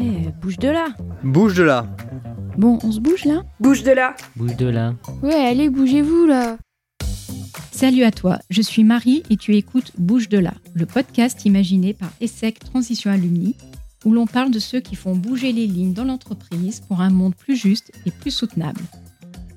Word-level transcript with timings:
Eh, 0.00 0.28
bouge 0.40 0.58
de 0.58 0.68
là 0.68 0.94
Bouge 1.24 1.54
de 1.54 1.64
là 1.64 1.86
Bon, 2.56 2.78
on 2.84 2.92
se 2.92 3.00
bouge 3.00 3.24
là 3.24 3.42
Bouge 3.58 3.82
de 3.82 3.90
là 3.90 4.14
Bouge 4.36 4.54
de 4.56 4.66
là. 4.66 4.94
Ouais, 5.22 5.34
allez, 5.34 5.68
bougez-vous 5.68 6.26
là 6.26 6.56
Salut 7.72 8.04
à 8.04 8.12
toi, 8.12 8.38
je 8.48 8.62
suis 8.62 8.84
Marie 8.84 9.24
et 9.28 9.36
tu 9.36 9.56
écoutes 9.56 9.90
Bouge 9.98 10.28
de 10.28 10.38
là, 10.38 10.54
le 10.74 10.86
podcast 10.86 11.44
imaginé 11.46 11.94
par 11.94 12.10
ESSEC 12.20 12.60
Transition 12.60 13.10
Alumni, 13.10 13.56
où 14.04 14.12
l'on 14.12 14.26
parle 14.28 14.52
de 14.52 14.60
ceux 14.60 14.78
qui 14.78 14.94
font 14.94 15.16
bouger 15.16 15.52
les 15.52 15.66
lignes 15.66 15.94
dans 15.94 16.04
l'entreprise 16.04 16.78
pour 16.78 17.00
un 17.00 17.10
monde 17.10 17.34
plus 17.34 17.56
juste 17.56 17.90
et 18.06 18.12
plus 18.12 18.30
soutenable. 18.30 18.82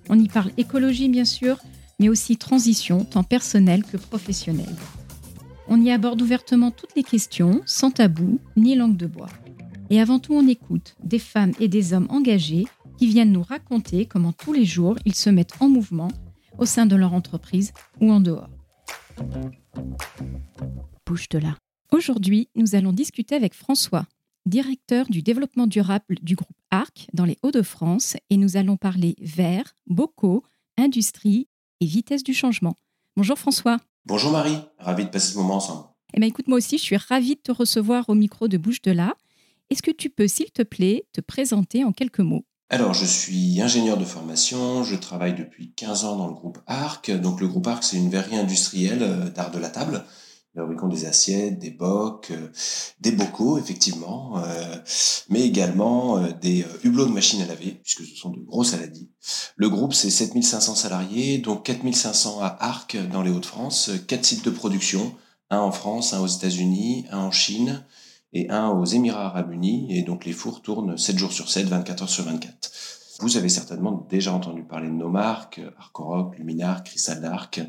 On 0.09 0.17
y 0.17 0.27
parle 0.27 0.51
écologie 0.57 1.09
bien 1.09 1.25
sûr, 1.25 1.57
mais 1.99 2.09
aussi 2.09 2.37
transition, 2.37 3.05
tant 3.05 3.23
personnelle 3.23 3.83
que 3.83 3.97
professionnelle. 3.97 4.75
On 5.67 5.79
y 5.79 5.91
aborde 5.91 6.21
ouvertement 6.21 6.71
toutes 6.71 6.95
les 6.95 7.03
questions, 7.03 7.61
sans 7.67 7.91
tabou 7.91 8.39
ni 8.57 8.75
langue 8.75 8.97
de 8.97 9.05
bois. 9.05 9.29
Et 9.91 9.99
avant 9.99 10.19
tout, 10.19 10.33
on 10.33 10.47
écoute 10.47 10.95
des 11.03 11.19
femmes 11.19 11.51
et 11.59 11.67
des 11.67 11.91
hommes 11.91 12.07
engagés 12.09 12.65
qui 12.97 13.07
viennent 13.07 13.33
nous 13.33 13.43
raconter 13.43 14.05
comment 14.05 14.31
tous 14.31 14.53
les 14.53 14.63
jours 14.63 14.95
ils 15.03 15.13
se 15.13 15.29
mettent 15.29 15.61
en 15.61 15.67
mouvement 15.67 16.07
au 16.57 16.65
sein 16.65 16.85
de 16.85 16.95
leur 16.95 17.13
entreprise 17.13 17.73
ou 17.99 18.09
en 18.09 18.21
dehors. 18.21 18.49
Bouge 21.05 21.27
de 21.27 21.39
là. 21.39 21.57
Aujourd'hui, 21.91 22.47
nous 22.55 22.73
allons 22.75 22.93
discuter 22.93 23.35
avec 23.35 23.53
François, 23.53 24.05
directeur 24.45 25.07
du 25.09 25.23
développement 25.23 25.67
durable 25.67 26.15
du 26.21 26.35
groupe 26.35 26.55
ARC 26.69 27.07
dans 27.11 27.25
les 27.25 27.37
Hauts-de-France, 27.43 28.15
et 28.29 28.37
nous 28.37 28.55
allons 28.55 28.77
parler 28.77 29.17
verre, 29.19 29.75
bocaux, 29.87 30.45
industrie 30.77 31.49
et 31.81 31.85
vitesse 31.85 32.23
du 32.23 32.33
changement. 32.33 32.77
Bonjour 33.17 33.37
François. 33.37 33.77
Bonjour 34.05 34.31
Marie, 34.31 34.57
ravi 34.79 35.03
de 35.03 35.09
passer 35.09 35.33
ce 35.33 35.37
moment 35.37 35.55
ensemble. 35.55 35.83
Eh 36.13 36.19
bien, 36.21 36.29
écoute, 36.29 36.47
moi 36.47 36.59
aussi, 36.59 36.77
je 36.77 36.83
suis 36.83 36.97
ravie 36.97 37.35
de 37.35 37.41
te 37.41 37.51
recevoir 37.51 38.07
au 38.07 38.15
micro 38.15 38.47
de 38.47 38.57
Bouche 38.57 38.81
de 38.81 38.91
là. 38.91 39.15
Est-ce 39.71 39.81
que 39.81 39.91
tu 39.91 40.09
peux, 40.09 40.27
s'il 40.27 40.51
te 40.51 40.63
plaît, 40.63 41.07
te 41.13 41.21
présenter 41.21 41.85
en 41.85 41.93
quelques 41.93 42.19
mots? 42.19 42.45
Alors, 42.69 42.93
je 42.93 43.05
suis 43.05 43.61
ingénieur 43.61 43.95
de 43.95 44.03
formation, 44.03 44.83
je 44.83 44.97
travaille 44.97 45.33
depuis 45.33 45.71
15 45.71 46.03
ans 46.03 46.17
dans 46.17 46.27
le 46.27 46.33
groupe 46.33 46.59
ARC. 46.67 47.09
Donc, 47.11 47.39
le 47.39 47.47
groupe 47.47 47.67
ARC, 47.67 47.81
c'est 47.85 47.95
une 47.95 48.09
verrerie 48.09 48.35
industrielle 48.35 49.01
euh, 49.01 49.29
d'art 49.29 49.49
de 49.49 49.59
la 49.59 49.69
table. 49.69 50.03
Nous 50.53 50.61
fabriquons 50.61 50.89
des 50.89 51.05
assiettes, 51.05 51.57
des 51.57 51.69
bocs, 51.69 52.31
euh, 52.31 52.49
des 52.99 53.13
bocaux, 53.13 53.57
effectivement, 53.59 54.39
euh, 54.39 54.75
mais 55.29 55.43
également 55.43 56.21
des 56.41 56.65
hublots 56.83 57.05
de 57.05 57.13
machines 57.13 57.41
à 57.41 57.45
laver, 57.45 57.79
puisque 57.81 58.03
ce 58.03 58.17
sont 58.17 58.31
de 58.31 58.41
gros 58.41 58.65
saladiers. 58.65 59.09
Le 59.55 59.69
groupe, 59.69 59.93
c'est 59.93 60.09
7500 60.09 60.75
salariés, 60.75 61.37
donc 61.37 61.63
4500 61.63 62.41
à 62.41 62.57
Arc 62.59 62.97
dans 63.09 63.21
les 63.21 63.31
Hauts-de-France, 63.31 63.91
quatre 64.05 64.25
sites 64.25 64.43
de 64.43 64.49
production, 64.49 65.15
un 65.49 65.59
en 65.59 65.71
France, 65.71 66.13
un 66.13 66.19
aux 66.19 66.27
États-Unis, 66.27 67.05
un 67.09 67.19
en 67.19 67.31
Chine 67.31 67.85
et 68.33 68.49
un 68.49 68.69
aux 68.69 68.85
Émirats 68.85 69.27
arabes 69.27 69.51
unis. 69.51 69.87
Et 69.89 70.03
donc 70.03 70.25
les 70.25 70.33
fours 70.33 70.61
tournent 70.61 70.97
7 70.97 71.17
jours 71.17 71.33
sur 71.33 71.49
7, 71.49 71.67
24 71.67 72.03
heures 72.03 72.09
sur 72.09 72.23
24. 72.25 72.71
Vous 73.21 73.37
avez 73.37 73.49
certainement 73.49 74.07
déjà 74.09 74.33
entendu 74.33 74.63
parler 74.63 74.87
de 74.87 74.93
nos 74.93 75.09
marques, 75.09 75.61
Arcoroc, 75.77 76.37
Luminar, 76.39 76.83
Cristal 76.83 77.21
d'Arc, 77.21 77.61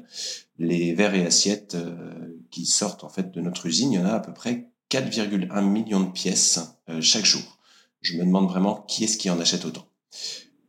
les 0.58 0.94
verres 0.94 1.14
et 1.14 1.26
assiettes 1.26 1.74
euh, 1.74 2.38
qui 2.50 2.64
sortent 2.64 3.04
en 3.04 3.10
fait 3.10 3.32
de 3.32 3.40
notre 3.42 3.66
usine. 3.66 3.92
Il 3.92 3.96
y 3.96 3.98
en 3.98 4.06
a 4.06 4.14
à 4.14 4.20
peu 4.20 4.32
près 4.32 4.70
4,1 4.90 5.62
millions 5.62 6.00
de 6.00 6.10
pièces 6.10 6.78
euh, 6.88 7.02
chaque 7.02 7.26
jour. 7.26 7.58
Je 8.00 8.16
me 8.16 8.24
demande 8.24 8.48
vraiment 8.48 8.84
qui 8.88 9.04
est-ce 9.04 9.18
qui 9.18 9.28
en 9.28 9.38
achète 9.40 9.66
autant. 9.66 9.86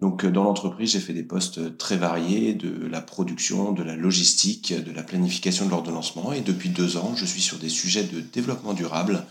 Donc, 0.01 0.25
euh, 0.25 0.31
dans 0.31 0.43
l'entreprise, 0.43 0.91
j'ai 0.91 0.99
fait 0.99 1.13
des 1.13 1.23
postes 1.23 1.77
très 1.77 1.95
variés, 1.95 2.53
de 2.53 2.85
la 2.87 2.99
production, 2.99 3.71
de 3.71 3.83
la 3.83 3.95
logistique, 3.95 4.73
de 4.73 4.91
la 4.91 5.03
planification 5.03 5.65
de 5.65 5.71
l'ordonnancement. 5.71 6.33
Et 6.33 6.41
depuis 6.41 6.67
deux 6.67 6.97
ans, 6.97 7.13
je 7.15 7.23
suis 7.23 7.41
sur 7.41 7.57
des 7.57 7.69
sujets 7.69 8.03
de 8.03 8.19
développement 8.19 8.73
durable, 8.73 9.25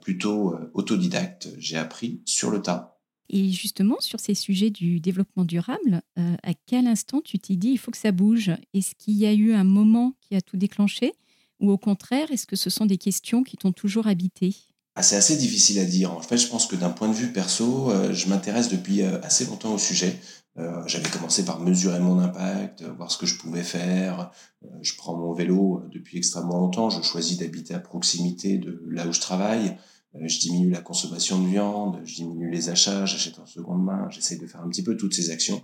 plutôt 0.00 0.54
euh, 0.54 0.70
autodidacte. 0.74 1.48
J'ai 1.58 1.76
appris 1.76 2.20
sur 2.24 2.50
le 2.50 2.62
tas. 2.62 2.94
Et 3.30 3.50
justement, 3.50 3.96
sur 4.00 4.20
ces 4.20 4.34
sujets 4.34 4.70
du 4.70 5.00
développement 5.00 5.44
durable, 5.44 6.02
euh, 6.18 6.36
à 6.42 6.52
quel 6.66 6.86
instant 6.86 7.20
tu 7.22 7.38
t'es 7.38 7.56
dit 7.56 7.70
il 7.70 7.78
faut 7.78 7.90
que 7.90 7.98
ça 7.98 8.12
bouge? 8.12 8.50
Est-ce 8.74 8.94
qu'il 8.94 9.14
y 9.14 9.26
a 9.26 9.32
eu 9.32 9.54
un 9.54 9.64
moment 9.64 10.14
qui 10.20 10.36
a 10.36 10.40
tout 10.40 10.56
déclenché? 10.56 11.12
Ou 11.60 11.70
au 11.70 11.78
contraire, 11.78 12.30
est-ce 12.30 12.46
que 12.46 12.56
ce 12.56 12.68
sont 12.68 12.86
des 12.86 12.98
questions 12.98 13.42
qui 13.42 13.56
t'ont 13.56 13.72
toujours 13.72 14.06
habité? 14.06 14.54
Ah, 14.96 15.02
c'est 15.02 15.16
assez 15.16 15.36
difficile 15.36 15.78
à 15.78 15.84
dire. 15.84 16.12
En 16.12 16.20
fait, 16.20 16.36
je 16.36 16.46
pense 16.46 16.66
que 16.66 16.76
d'un 16.76 16.90
point 16.90 17.08
de 17.08 17.14
vue 17.14 17.32
perso, 17.32 17.90
euh, 17.90 18.12
je 18.12 18.28
m'intéresse 18.28 18.68
depuis 18.68 19.02
euh, 19.02 19.20
assez 19.22 19.46
longtemps 19.46 19.74
au 19.74 19.78
sujet. 19.78 20.20
Euh, 20.56 20.82
J'avais 20.86 21.08
commencé 21.08 21.44
par 21.44 21.58
mesurer 21.60 21.98
mon 21.98 22.18
impact, 22.20 22.82
euh, 22.82 22.92
voir 22.92 23.10
ce 23.10 23.18
que 23.18 23.26
je 23.26 23.36
pouvais 23.38 23.64
faire. 23.64 24.30
Euh, 24.64 24.68
je 24.82 24.94
prends 24.96 25.16
mon 25.16 25.32
vélo 25.32 25.78
euh, 25.80 25.88
depuis 25.92 26.18
extrêmement 26.18 26.58
longtemps. 26.58 26.90
Je 26.90 27.02
choisis 27.02 27.38
d'habiter 27.38 27.74
à 27.74 27.80
proximité 27.80 28.58
de 28.58 28.80
là 28.88 29.06
où 29.06 29.12
je 29.12 29.20
travaille. 29.20 29.76
Euh, 30.14 30.28
Je 30.28 30.38
diminue 30.38 30.70
la 30.70 30.80
consommation 30.80 31.40
de 31.42 31.48
viande, 31.48 32.00
je 32.04 32.14
diminue 32.14 32.50
les 32.50 32.68
achats, 32.68 33.04
j'achète 33.04 33.38
en 33.40 33.46
seconde 33.46 33.84
main. 33.84 34.08
J'essaye 34.10 34.38
de 34.38 34.46
faire 34.46 34.60
un 34.62 34.68
petit 34.68 34.84
peu 34.84 34.96
toutes 34.96 35.14
ces 35.14 35.30
actions 35.30 35.62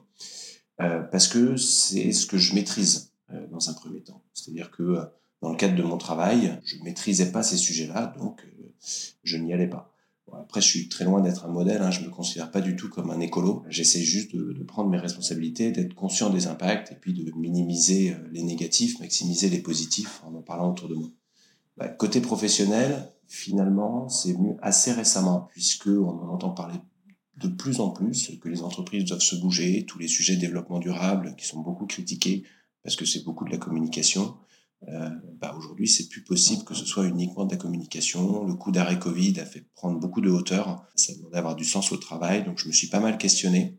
parce 1.12 1.28
que 1.28 1.57
c'est 1.59 2.11
ce 2.11 2.25
que 2.25 2.39
je 2.39 2.55
maîtrise 2.55 3.12
dans 3.51 3.69
un 3.69 3.75
premier 3.75 4.03
temps. 4.03 4.25
C'est-à-dire 4.33 4.71
que 4.71 4.99
dans 5.43 5.51
le 5.51 5.57
cadre 5.57 5.77
de 5.77 5.83
mon 5.83 5.99
travail, 5.99 6.59
je 6.65 6.77
maîtrisais 6.83 7.31
pas 7.31 7.43
ces 7.43 7.59
sujets-là, 7.59 8.15
donc 8.19 8.47
je 9.22 9.37
n'y 9.37 9.53
allais 9.53 9.69
pas. 9.69 9.90
Après, 10.50 10.61
je 10.61 10.66
suis 10.66 10.88
très 10.88 11.05
loin 11.05 11.21
d'être 11.21 11.44
un 11.44 11.49
modèle, 11.49 11.81
hein, 11.81 11.93
je 11.93 12.00
me 12.00 12.11
considère 12.11 12.50
pas 12.50 12.61
du 12.61 12.75
tout 12.75 12.88
comme 12.88 13.12
un 13.12 13.21
écolo. 13.21 13.62
J'essaie 13.69 14.03
juste 14.03 14.34
de, 14.34 14.53
de 14.53 14.65
prendre 14.65 14.91
mes 14.91 14.99
responsabilités, 14.99 15.71
d'être 15.71 15.94
conscient 15.94 16.28
des 16.28 16.49
impacts 16.49 16.91
et 16.91 16.97
puis 16.97 17.15
de 17.15 17.31
minimiser 17.38 18.15
euh, 18.15 18.16
les 18.33 18.43
négatifs, 18.43 18.99
maximiser 18.99 19.49
les 19.49 19.60
positifs 19.60 20.21
en 20.27 20.34
en 20.34 20.43
parlant 20.43 20.72
autour 20.72 20.89
de 20.89 20.97
moi. 20.97 21.09
Bah, 21.77 21.87
côté 21.87 22.21
professionnel, 22.21 23.12
finalement, 23.28 24.09
c'est 24.09 24.33
venu 24.33 24.56
assez 24.60 24.91
récemment, 24.91 25.47
puisque 25.53 25.87
on 25.87 26.19
en 26.19 26.34
entend 26.34 26.50
parler 26.50 26.81
de 27.37 27.47
plus 27.47 27.78
en 27.78 27.91
plus, 27.91 28.33
que 28.43 28.49
les 28.49 28.62
entreprises 28.62 29.05
doivent 29.05 29.21
se 29.21 29.37
bouger, 29.37 29.87
tous 29.87 30.00
les 30.00 30.09
sujets 30.09 30.34
de 30.34 30.41
développement 30.41 30.81
durable 30.81 31.37
qui 31.39 31.47
sont 31.47 31.60
beaucoup 31.60 31.87
critiqués, 31.87 32.43
parce 32.83 32.97
que 32.97 33.05
c'est 33.05 33.22
beaucoup 33.22 33.44
de 33.44 33.53
la 33.53 33.59
communication. 33.59 34.34
Euh, 34.89 35.11
bah 35.41 35.55
aujourd'hui, 35.59 35.87
c'est 35.87 36.09
plus 36.09 36.25
possible 36.25 36.65
que 36.65 36.75
ce 36.75 36.87
soit 36.87 37.07
uniquement 37.07 37.45
de 37.45 37.53
la 37.53 37.59
communication. 37.59 38.45
Le 38.45 38.55
coup 38.55 38.73
d'arrêt 38.73 38.99
Covid 38.99 39.39
a 39.41 39.45
fait 39.45 39.67
prendre 39.75 39.99
beaucoup 39.99 40.21
de 40.21 40.31
hauteur. 40.31 40.85
Ça 40.97 41.15
demandait 41.15 41.35
d'avoir 41.35 41.57
du 41.57 41.65
sens 41.65 41.93
au 41.93 41.97
travail, 41.97 42.45
donc 42.45 42.59
je 42.59 42.67
me 42.67 42.73
suis 42.73 42.89
pas 42.89 43.01
mal 43.01 43.19
questionné. 43.19 43.79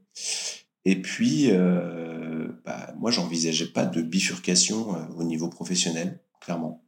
Et 0.86 1.02
puis, 1.02 1.48
euh, 1.52 2.48
bah, 2.66 2.94
moi, 3.00 3.12
j'envisageais 3.12 3.68
pas 3.68 3.86
de 3.86 4.02
bifurcation 4.02 4.96
euh, 4.96 5.06
au 5.16 5.24
niveau 5.24 5.50
professionnel, 5.50 6.20
clairement, 6.40 6.84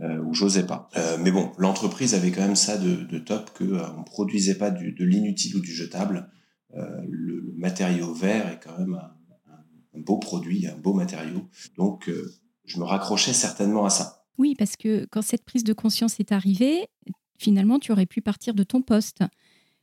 euh, 0.00 0.18
où 0.22 0.34
j'osais 0.34 0.66
pas. 0.66 0.88
Euh, 0.96 1.18
mais 1.20 1.30
bon, 1.30 1.52
l'entreprise 1.58 2.14
avait 2.14 2.30
quand 2.30 2.42
même 2.42 2.56
ça 2.56 2.78
de, 2.78 3.18
top 3.18 3.50
que 3.54 3.64
on 3.98 4.04
produisait 4.04 4.56
pas 4.56 4.70
de 4.70 5.04
l'inutile 5.04 5.56
ou 5.56 5.60
du 5.60 5.72
jetable. 5.72 6.30
Le, 6.76 7.52
matériau 7.56 8.12
vert 8.12 8.48
est 8.48 8.60
quand 8.62 8.76
même 8.78 8.94
un, 8.94 9.96
un, 9.96 10.00
beau 10.00 10.18
produit, 10.18 10.66
un 10.66 10.76
beau 10.76 10.92
matériau. 10.92 11.48
Donc, 11.78 12.10
je 12.64 12.78
me 12.78 12.84
raccrochais 12.84 13.32
certainement 13.32 13.84
à 13.84 13.90
ça. 13.90 14.24
Oui, 14.38 14.54
parce 14.58 14.76
que 14.76 15.06
quand 15.10 15.22
cette 15.22 15.44
prise 15.44 15.64
de 15.64 15.72
conscience 15.72 16.18
est 16.18 16.32
arrivée, 16.32 16.88
finalement, 17.38 17.78
tu 17.78 17.92
aurais 17.92 18.06
pu 18.06 18.20
partir 18.20 18.54
de 18.54 18.64
ton 18.64 18.82
poste. 18.82 19.20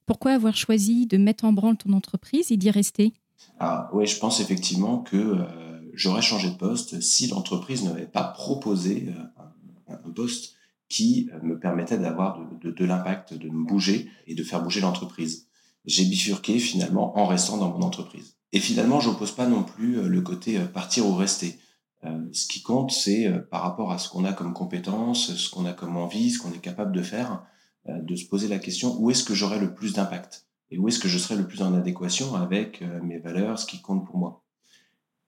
Pourquoi 0.06 0.32
avoir 0.32 0.56
choisi 0.56 1.08
de 1.08 1.18
mettre 1.18 1.46
en 1.46 1.54
branle 1.54 1.78
ton 1.78 1.94
entreprise 1.94 2.52
et 2.52 2.58
d'y 2.58 2.72
rester? 2.72 3.14
Ah, 3.60 3.90
oui, 3.94 4.06
je 4.06 4.20
pense 4.20 4.40
effectivement 4.40 5.00
que 5.00 5.18
euh, 5.18 5.82
j'aurais 5.94 6.22
changé 6.22 6.50
de 6.50 6.56
poste 6.56 7.00
si 7.02 7.28
l'entreprise 7.28 7.84
n'avait 7.84 8.08
pas 8.08 8.24
proposé 8.24 9.10
euh, 9.10 9.44
un, 9.88 9.94
un 9.94 10.12
poste 10.12 10.56
qui 10.90 11.30
euh, 11.34 11.40
me 11.42 11.58
permettait 11.60 11.98
d'avoir 11.98 12.40
de, 12.40 12.70
de, 12.70 12.76
de 12.76 12.86
l'impact, 12.86 13.34
de 13.34 13.50
me 13.50 13.66
bouger 13.66 14.10
et 14.28 14.36
de 14.36 14.44
faire 14.44 14.62
bouger 14.62 14.82
l'entreprise. 14.82 15.48
J'ai 15.86 16.06
bifurqué 16.06 16.60
finalement 16.60 17.18
en 17.18 17.26
restant 17.26 17.58
dans 17.58 17.70
mon 17.70 17.84
entreprise. 17.84 18.36
Et 18.52 18.60
finalement, 18.60 19.00
je 19.00 19.10
n'oppose 19.10 19.32
pas 19.32 19.48
non 19.48 19.64
plus 19.64 20.02
le 20.08 20.22
côté 20.22 20.60
partir 20.60 21.08
ou 21.08 21.16
rester. 21.16 21.58
Euh, 22.04 22.28
ce 22.32 22.48
qui 22.48 22.62
compte, 22.62 22.92
c'est 22.92 23.28
euh, 23.28 23.40
par 23.40 23.62
rapport 23.62 23.92
à 23.92 24.00
ce 24.00 24.10
qu'on 24.10 24.26
a 24.26 24.34
comme 24.34 24.54
compétences, 24.54 25.36
ce 25.36 25.50
qu'on 25.50 25.66
a 25.66 25.74
comme 25.74 25.98
envie, 25.98 26.32
ce 26.32 26.40
qu'on 26.40 26.52
est 26.52 26.62
capable 26.62 26.92
de 26.94 27.02
faire, 27.02 27.46
euh, 27.88 28.02
de 28.02 28.16
se 28.16 28.26
poser 28.26 28.48
la 28.48 28.60
question 28.60 28.98
où 29.00 29.12
est-ce 29.12 29.24
que 29.24 29.36
j'aurai 29.36 29.60
le 29.60 29.74
plus 29.74 29.94
d'impact? 29.94 30.48
Et 30.72 30.78
où 30.78 30.88
est-ce 30.88 31.00
que 31.00 31.10
je 31.10 31.18
serai 31.18 31.36
le 31.36 31.46
plus 31.46 31.62
en 31.62 31.74
adéquation 31.74 32.34
avec 32.36 32.82
mes 33.04 33.20
valeurs, 33.20 33.60
ce 33.60 33.66
qui 33.66 33.82
compte 33.82 34.06
pour 34.06 34.18
moi? 34.18 34.42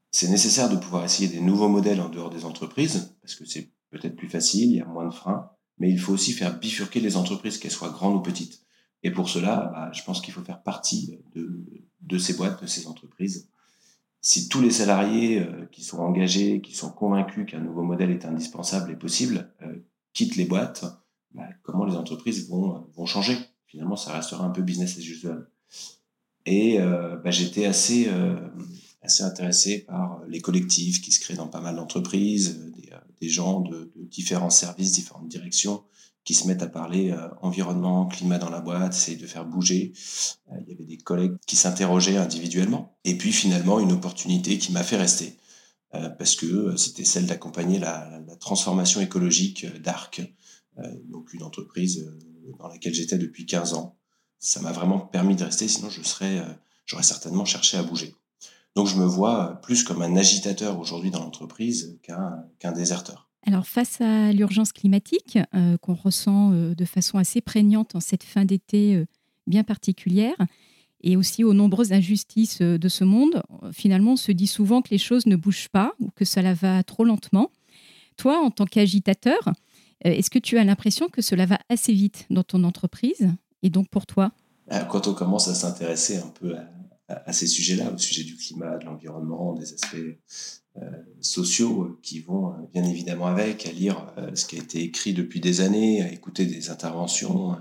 C'est 0.09 0.30
nécessaire 0.30 0.69
de 0.69 0.77
pouvoir 0.77 1.03
essayer 1.03 1.27
des 1.27 1.42
nouveaux 1.42 1.68
modèles 1.68 2.00
en 2.00 2.07
dehors 2.07 2.30
des 2.30 2.45
entreprises, 2.45 3.13
parce 3.21 3.36
que 3.36 3.44
c'est 3.44 3.69
peut-être 3.89 4.15
plus 4.15 4.30
facile, 4.30 4.71
il 4.71 4.77
y 4.77 4.81
a 4.81 4.86
moins 4.86 5.06
de 5.06 5.13
freins, 5.13 5.50
mais 5.80 5.92
il 5.92 6.00
faut 6.00 6.13
aussi 6.13 6.31
faire 6.31 6.57
bifurquer 6.57 7.01
les 7.01 7.18
entreprises, 7.18 7.57
qu'elles 7.57 7.71
soient 7.71 7.89
grandes 7.89 8.15
ou 8.15 8.21
petites. 8.21 8.62
Et 9.03 9.12
pour 9.12 9.27
cela, 9.27 9.69
bah, 9.74 9.92
je 9.92 10.01
pense 10.03 10.21
qu'il 10.21 10.33
faut 10.33 10.44
faire 10.44 10.63
partie 10.63 11.19
de, 11.36 11.65
de 12.00 12.18
ces 12.18 12.36
boîtes, 12.36 12.62
de 12.62 12.68
ces 12.68 12.88
entreprises. 12.88 13.50
Si 14.25 14.48
tous 14.48 14.62
les 14.62 14.72
salariés 14.72 15.40
euh, 15.40 15.66
qui 15.70 15.84
sont 15.84 16.00
engagés, 16.00 16.62
qui 16.62 16.74
sont 16.74 16.90
convaincus 16.90 17.46
qu'un 17.46 17.60
nouveau 17.60 17.84
modèle 17.84 18.10
est 18.10 18.24
indispensable 18.24 18.90
et 18.90 18.96
possible, 18.96 19.52
euh, 19.62 19.75
quittent 20.14 20.38
les 20.38 20.46
boîtes, 20.46 20.86
bah, 21.34 21.44
comment 21.62 21.84
les 21.84 21.96
entreprises 21.96 22.48
vont, 22.48 22.88
vont 22.96 23.06
changer? 23.06 23.38
Finalement, 23.68 23.98
ça 23.98 24.14
restera 24.14 24.46
un 24.46 24.50
peu 24.50 24.62
business 24.62 24.98
as 24.98 25.02
usual. 25.02 25.50
Et 26.46 26.80
euh, 26.80 27.18
bah, 27.18 27.31
j'étais 27.31 27.66
assez, 27.66 28.08
euh, 28.08 28.38
assez 29.02 29.24
intéressé 29.24 29.80
par 29.80 30.22
les 30.30 30.40
collectifs 30.40 31.02
qui 31.02 31.12
se 31.12 31.20
créent 31.20 31.36
dans 31.36 31.48
pas 31.48 31.60
mal 31.60 31.75
d'entreprises, 31.75 32.62
euh, 32.62 32.70
des, 32.80 32.94
euh, 32.94 32.98
des 33.20 33.28
gens 33.28 33.60
de, 33.60 33.92
de 33.94 34.04
différents 34.04 34.50
services, 34.50 34.94
différentes 34.94 35.28
directions, 35.28 35.84
qui 36.24 36.34
se 36.34 36.48
mettent 36.48 36.64
à 36.64 36.68
parler 36.68 37.14
environnement, 37.42 38.06
climat 38.06 38.38
dans 38.38 38.50
la 38.50 38.62
boîte, 38.62 38.94
essayer 38.94 39.18
de 39.18 39.28
faire 39.28 39.46
bouger. 39.46 39.94
il 40.62 40.70
y 40.70 40.74
avait 40.74 40.86
des 40.86 40.98
collègues 40.98 41.36
qui 41.46 41.56
s'interrogeaient 41.56 42.18
individuellement. 42.18 42.98
Et 43.04 43.18
puis 43.18 43.31
finalement, 43.31 43.80
une 43.80 43.92
opportunité 43.92 44.58
qui 44.58 44.72
m'a 44.72 44.84
fait 44.84 44.98
rester, 44.98 45.38
parce 45.92 46.36
que 46.36 46.75
c'était 46.78 47.04
celle 47.04 47.25
d'accompagner 47.25 47.78
la, 47.78 48.22
la, 48.25 48.36
transformation 48.38 49.02
écologique 49.02 49.66
d'Arc, 49.81 50.22
donc 51.10 51.34
une 51.34 51.44
entreprise 51.44 52.10
dans 52.60 52.68
laquelle 52.68 52.94
j'étais 52.94 53.18
depuis 53.18 53.46
15 53.46 53.74
ans. 53.74 53.98
Ça 54.40 54.62
m'a 54.62 54.72
vraiment 54.72 55.00
permis 55.00 55.36
de 55.36 55.44
rester, 55.44 55.68
sinon 55.68 55.90
je 55.90 56.02
serais, 56.04 56.42
j'aurais 56.86 57.04
certainement 57.04 57.46
cherché 57.46 57.78
à 57.78 57.84
bouger. 57.84 58.16
Donc 58.75 58.88
je 58.88 58.96
me 58.96 59.06
vois 59.06 59.60
plus 59.62 59.84
comme 59.84 60.02
un 60.02 60.16
agitateur 60.16 60.80
aujourd'hui 60.80 61.12
dans 61.12 61.24
l'entreprise 61.24 62.00
qu'un 62.02 62.72
déserteur. 62.72 63.30
Alors 63.45 63.68
face 63.68 64.00
à 64.00 64.31
l'urgence 64.31 64.72
climatique 64.72 65.38
euh, 65.54 65.78
qu'on 65.78 65.94
ressent 65.94 66.54
euh, 66.54 66.75
de 66.75 66.86
façon 66.86 67.18
assez 67.18 67.42
prégnante 67.42 67.95
en 67.95 68.00
cette 68.00 68.24
fin 68.24 68.45
d'été 68.45 68.95
euh, 68.95 69.06
bien 69.48 69.63
particulière, 69.63 70.38
et 71.01 71.18
aussi 71.18 71.44
aux 71.44 71.54
nombreuses 71.54 71.92
injustices 71.92 72.62
de 72.62 72.88
ce 72.88 73.04
monde, 73.04 73.44
finalement 73.74 74.13
on 74.13 74.16
se 74.16 74.31
dit 74.31 74.48
souvent 74.48 74.81
que 74.81 74.90
les 74.92 74.98
choses 74.98 75.25
ne 75.25 75.36
bougent 75.36 75.68
pas 75.68 75.94
ou 76.00 76.10
que 76.16 76.24
cela 76.24 76.54
va 76.54 76.81
trop 76.84 77.04
lentement. 77.04 77.51
Toi, 78.16 78.40
en 78.40 78.51
tant 78.51 78.66
qu'agitateur, 78.66 79.51
est-ce 80.00 80.30
que 80.30 80.39
tu 80.39 80.57
as 80.57 80.63
l'impression 80.63 81.10
que 81.10 81.22
cela 81.22 81.46
va 81.46 81.60
assez 81.68 81.92
vite 81.92 82.25
dans 82.30 82.44
ton 82.44 82.63
entreprise 82.63 83.30
et 83.63 83.69
donc 83.69 83.89
pour 83.89 84.06
toi? 84.06 84.31
Quand 84.89 85.07
on 85.07 85.13
commence 85.13 85.50
à 85.50 85.56
s'intéresser 85.56 86.19
un 86.19 86.30
peu 86.30 86.56
à, 87.10 87.34
ces 87.34 87.48
sujets-là, 87.48 87.92
au 87.92 87.98
sujet 87.98 88.24
du 88.24 88.38
climat, 88.38 88.78
de 88.78 88.86
l'environnement, 88.86 89.56
des 89.56 89.74
aspects 89.74 89.98
sociaux 91.22 91.84
euh, 91.84 92.00
qui 92.02 92.20
vont 92.20 92.52
euh, 92.52 92.56
bien 92.74 92.84
évidemment 92.84 93.28
avec, 93.28 93.66
à 93.66 93.72
lire 93.72 94.14
ce 94.34 94.46
qui 94.46 94.58
a 94.58 94.60
été 94.60 94.81
écrit 94.81 95.14
depuis 95.14 95.40
des 95.40 95.62
années, 95.62 96.02
à 96.02 96.12
écouter 96.12 96.46
des 96.46 96.70
interventions 96.70 97.58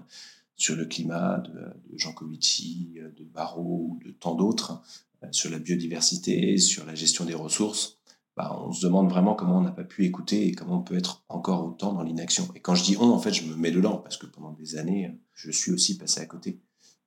sur 0.56 0.76
le 0.76 0.84
climat 0.84 1.38
de, 1.38 1.96
Jean 1.96 2.12
Covici, 2.12 2.94
de 3.16 3.24
Barrault, 3.24 3.98
de 4.04 4.10
tant 4.12 4.34
d'autres, 4.34 4.82
sur 5.30 5.50
la 5.50 5.58
biodiversité, 5.58 6.58
sur 6.58 6.84
la 6.84 6.94
gestion 6.94 7.24
des 7.24 7.34
ressources. 7.34 7.98
Bah, 8.36 8.58
on 8.64 8.72
se 8.72 8.84
demande 8.84 9.10
vraiment 9.10 9.34
comment 9.34 9.58
on 9.58 9.62
n'a 9.62 9.72
pas 9.72 9.84
pu 9.84 10.04
écouter 10.06 10.48
et 10.48 10.52
comment 10.52 10.78
on 10.78 10.82
peut 10.82 10.96
être 10.96 11.22
encore 11.28 11.66
autant 11.66 11.92
dans 11.92 12.02
l'inaction. 12.02 12.48
Et 12.54 12.60
quand 12.60 12.74
je 12.74 12.82
dis 12.82 12.96
on, 12.96 13.10
en 13.10 13.18
fait, 13.18 13.32
je 13.32 13.44
me 13.44 13.54
mets 13.56 13.70
dedans 13.70 13.98
parce 13.98 14.16
que 14.16 14.26
pendant 14.26 14.52
des 14.52 14.76
années, 14.76 15.14
je 15.34 15.50
suis 15.50 15.70
aussi 15.70 15.98
passé 15.98 16.20
à 16.20 16.26
côté. 16.26 16.58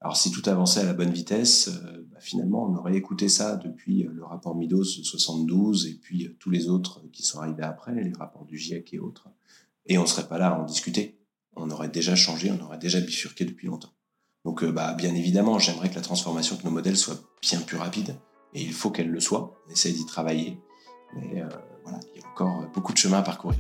Alors 0.06 0.18
si 0.18 0.30
tout 0.30 0.48
avançait 0.48 0.82
à 0.82 0.84
la 0.84 0.94
bonne 0.94 1.10
vitesse, 1.10 1.68
euh, 1.68 2.06
bah, 2.12 2.20
finalement, 2.20 2.70
on 2.70 2.76
aurait 2.76 2.96
écouté 2.96 3.28
ça 3.28 3.56
depuis 3.56 4.06
euh, 4.06 4.12
le 4.14 4.24
rapport 4.24 4.54
Midos 4.54 4.84
de 5.00 5.04
72 5.04 5.88
et 5.88 5.96
puis 5.96 6.28
euh, 6.28 6.36
tous 6.38 6.52
les 6.52 6.70
autres 6.70 7.02
qui 7.12 7.24
sont 7.24 7.40
arrivés 7.40 7.64
après, 7.64 7.92
les 7.96 8.14
rapports 8.14 8.46
du 8.46 8.56
GIEC 8.56 8.94
et 8.94 9.00
autres. 9.00 9.30
Et 9.88 9.98
on 9.98 10.04
ne 10.04 10.08
serait 10.08 10.28
pas 10.28 10.38
là 10.38 10.50
à 10.50 10.60
en 10.60 10.64
discuter. 10.64 11.18
On 11.56 11.72
aurait 11.72 11.90
déjà 11.90 12.16
changé, 12.16 12.52
on 12.52 12.64
aurait 12.64 12.78
déjà 12.78 13.00
bifurqué 13.00 13.46
depuis 13.46 13.66
longtemps. 13.66 13.94
Donc 14.46 14.64
bah, 14.64 14.94
bien 14.94 15.16
évidemment, 15.16 15.58
j'aimerais 15.58 15.90
que 15.90 15.96
la 15.96 16.02
transformation 16.02 16.56
de 16.56 16.62
nos 16.62 16.70
modèles 16.70 16.98
soit 16.98 17.20
bien 17.42 17.60
plus 17.62 17.78
rapide, 17.78 18.16
et 18.54 18.62
il 18.62 18.74
faut 18.74 18.92
qu'elle 18.92 19.10
le 19.10 19.20
soit. 19.20 19.60
On 19.68 19.72
essaie 19.72 19.92
d'y 19.92 20.06
travailler, 20.06 20.60
mais 21.16 21.42
voilà, 21.82 22.00
il 22.14 22.22
y 22.22 22.24
a 22.24 22.28
encore 22.30 22.68
beaucoup 22.76 22.94
de 22.94 22.98
chemin 23.00 23.18
à 23.18 23.24
parcourir. 23.24 23.58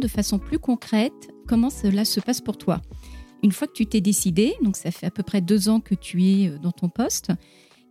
De 0.00 0.08
façon 0.08 0.38
plus 0.38 0.58
concrète 0.58 1.30
comment 1.46 1.70
cela 1.70 2.04
se 2.04 2.20
passe 2.20 2.40
pour 2.40 2.58
toi. 2.58 2.80
Une 3.42 3.52
fois 3.52 3.66
que 3.66 3.72
tu 3.72 3.86
t'es 3.86 4.00
décidé, 4.00 4.54
donc 4.62 4.76
ça 4.76 4.90
fait 4.90 5.06
à 5.06 5.10
peu 5.10 5.22
près 5.22 5.40
deux 5.40 5.68
ans 5.68 5.80
que 5.80 5.94
tu 5.94 6.24
es 6.24 6.48
euh, 6.48 6.58
dans 6.58 6.72
ton 6.72 6.88
poste, 6.88 7.30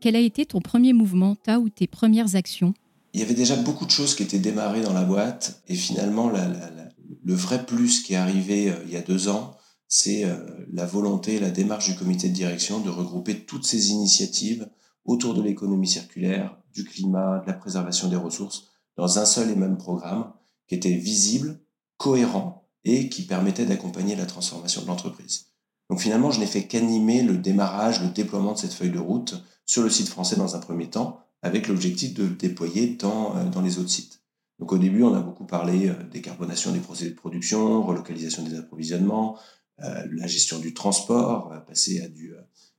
quel 0.02 0.16
a 0.16 0.20
été 0.20 0.46
ton 0.46 0.62
premier 0.62 0.94
mouvement, 0.94 1.36
ta 1.36 1.60
ou 1.60 1.70
tes 1.70 1.88
premières 1.88 2.36
actions? 2.36 2.74
Il 3.14 3.20
y 3.20 3.24
avait 3.24 3.34
déjà 3.34 3.56
beaucoup 3.56 3.86
de 3.86 3.92
choses 3.92 4.16
qui 4.16 4.24
étaient 4.24 4.40
démarrées 4.40 4.82
dans 4.82 4.94
la 4.94 5.04
boîte 5.04 5.64
et 5.68 5.76
finalement 5.76 6.32
le 6.32 7.34
vrai 7.34 7.66
plus 7.66 8.04
qui 8.04 8.14
est 8.14 8.18
arrivé 8.18 8.70
euh, 8.70 8.76
il 8.86 8.92
y 8.92 8.98
a 8.98 9.02
deux 9.02 9.30
ans, 9.30 9.56
c'est 9.88 10.26
euh, 10.26 10.38
la 10.72 10.86
volonté, 10.86 11.40
la 11.40 11.50
démarche 11.50 11.90
du 11.90 11.96
comité 11.96 12.30
de 12.30 12.34
direction 12.34 12.80
de 12.80 12.90
regrouper 12.90 13.46
toutes 13.46 13.66
ces 13.66 13.90
initiatives 13.90 14.70
autour 15.06 15.34
de 15.34 15.42
l'économie 15.42 15.88
circulaire, 15.88 16.56
du 16.74 16.84
climat, 16.84 17.40
de 17.40 17.48
la 17.48 17.54
préservation 17.54 18.08
des 18.08 18.16
ressources 18.16 18.68
dans 18.96 19.18
un 19.18 19.26
seul 19.26 19.50
et 19.50 19.56
même 19.56 19.78
programme 19.78 20.32
qui 20.68 20.76
était 20.76 20.94
visible, 20.94 21.60
cohérent 22.00 22.66
et 22.86 23.10
qui 23.10 23.24
permettait 23.24 23.66
d'accompagner 23.66 24.16
la 24.16 24.26
transformation 24.26 24.82
de 24.82 24.88
l'entreprise. 24.88 25.50
Donc 25.90 26.00
finalement, 26.00 26.32
je 26.32 26.40
n'ai 26.40 26.48
fait 26.48 26.66
qu'animer 26.66 27.22
le 27.22 27.38
démarrage, 27.38 28.02
le 28.02 28.10
déploiement 28.10 28.54
de 28.54 28.58
cette 28.58 28.74
feuille 28.74 28.90
de 28.90 29.00
route 29.00 29.44
sur 29.66 29.84
le 29.84 29.90
site 29.90 30.08
français 30.08 30.38
dans 30.38 30.56
un 30.56 30.60
premier 30.60 30.90
temps, 30.90 31.20
avec 31.42 31.68
l'objectif 31.68 32.14
de 32.14 32.24
le 32.24 32.36
déployer 32.36 32.96
dans, 32.96 33.36
euh, 33.36 33.46
dans 33.50 33.62
les 33.62 33.80
autres 33.80 33.90
sites. 33.90 34.22
Donc 34.60 34.72
au 34.72 34.78
début, 34.78 35.04
on 35.04 35.14
a 35.14 35.20
beaucoup 35.20 35.46
parlé 35.46 35.90
euh, 35.90 36.04
décarbonation 36.12 36.72
des 36.72 36.80
procédés 36.80 37.12
de 37.12 37.16
production, 37.16 37.84
relocalisation 37.84 38.44
des 38.44 38.56
approvisionnements, 38.56 39.38
euh, 39.82 40.08
la 40.12 40.28
gestion 40.28 40.60
du 40.60 40.74
transport, 40.74 41.54
passer 41.68 42.02
à 42.02 42.08
du, 42.08 42.34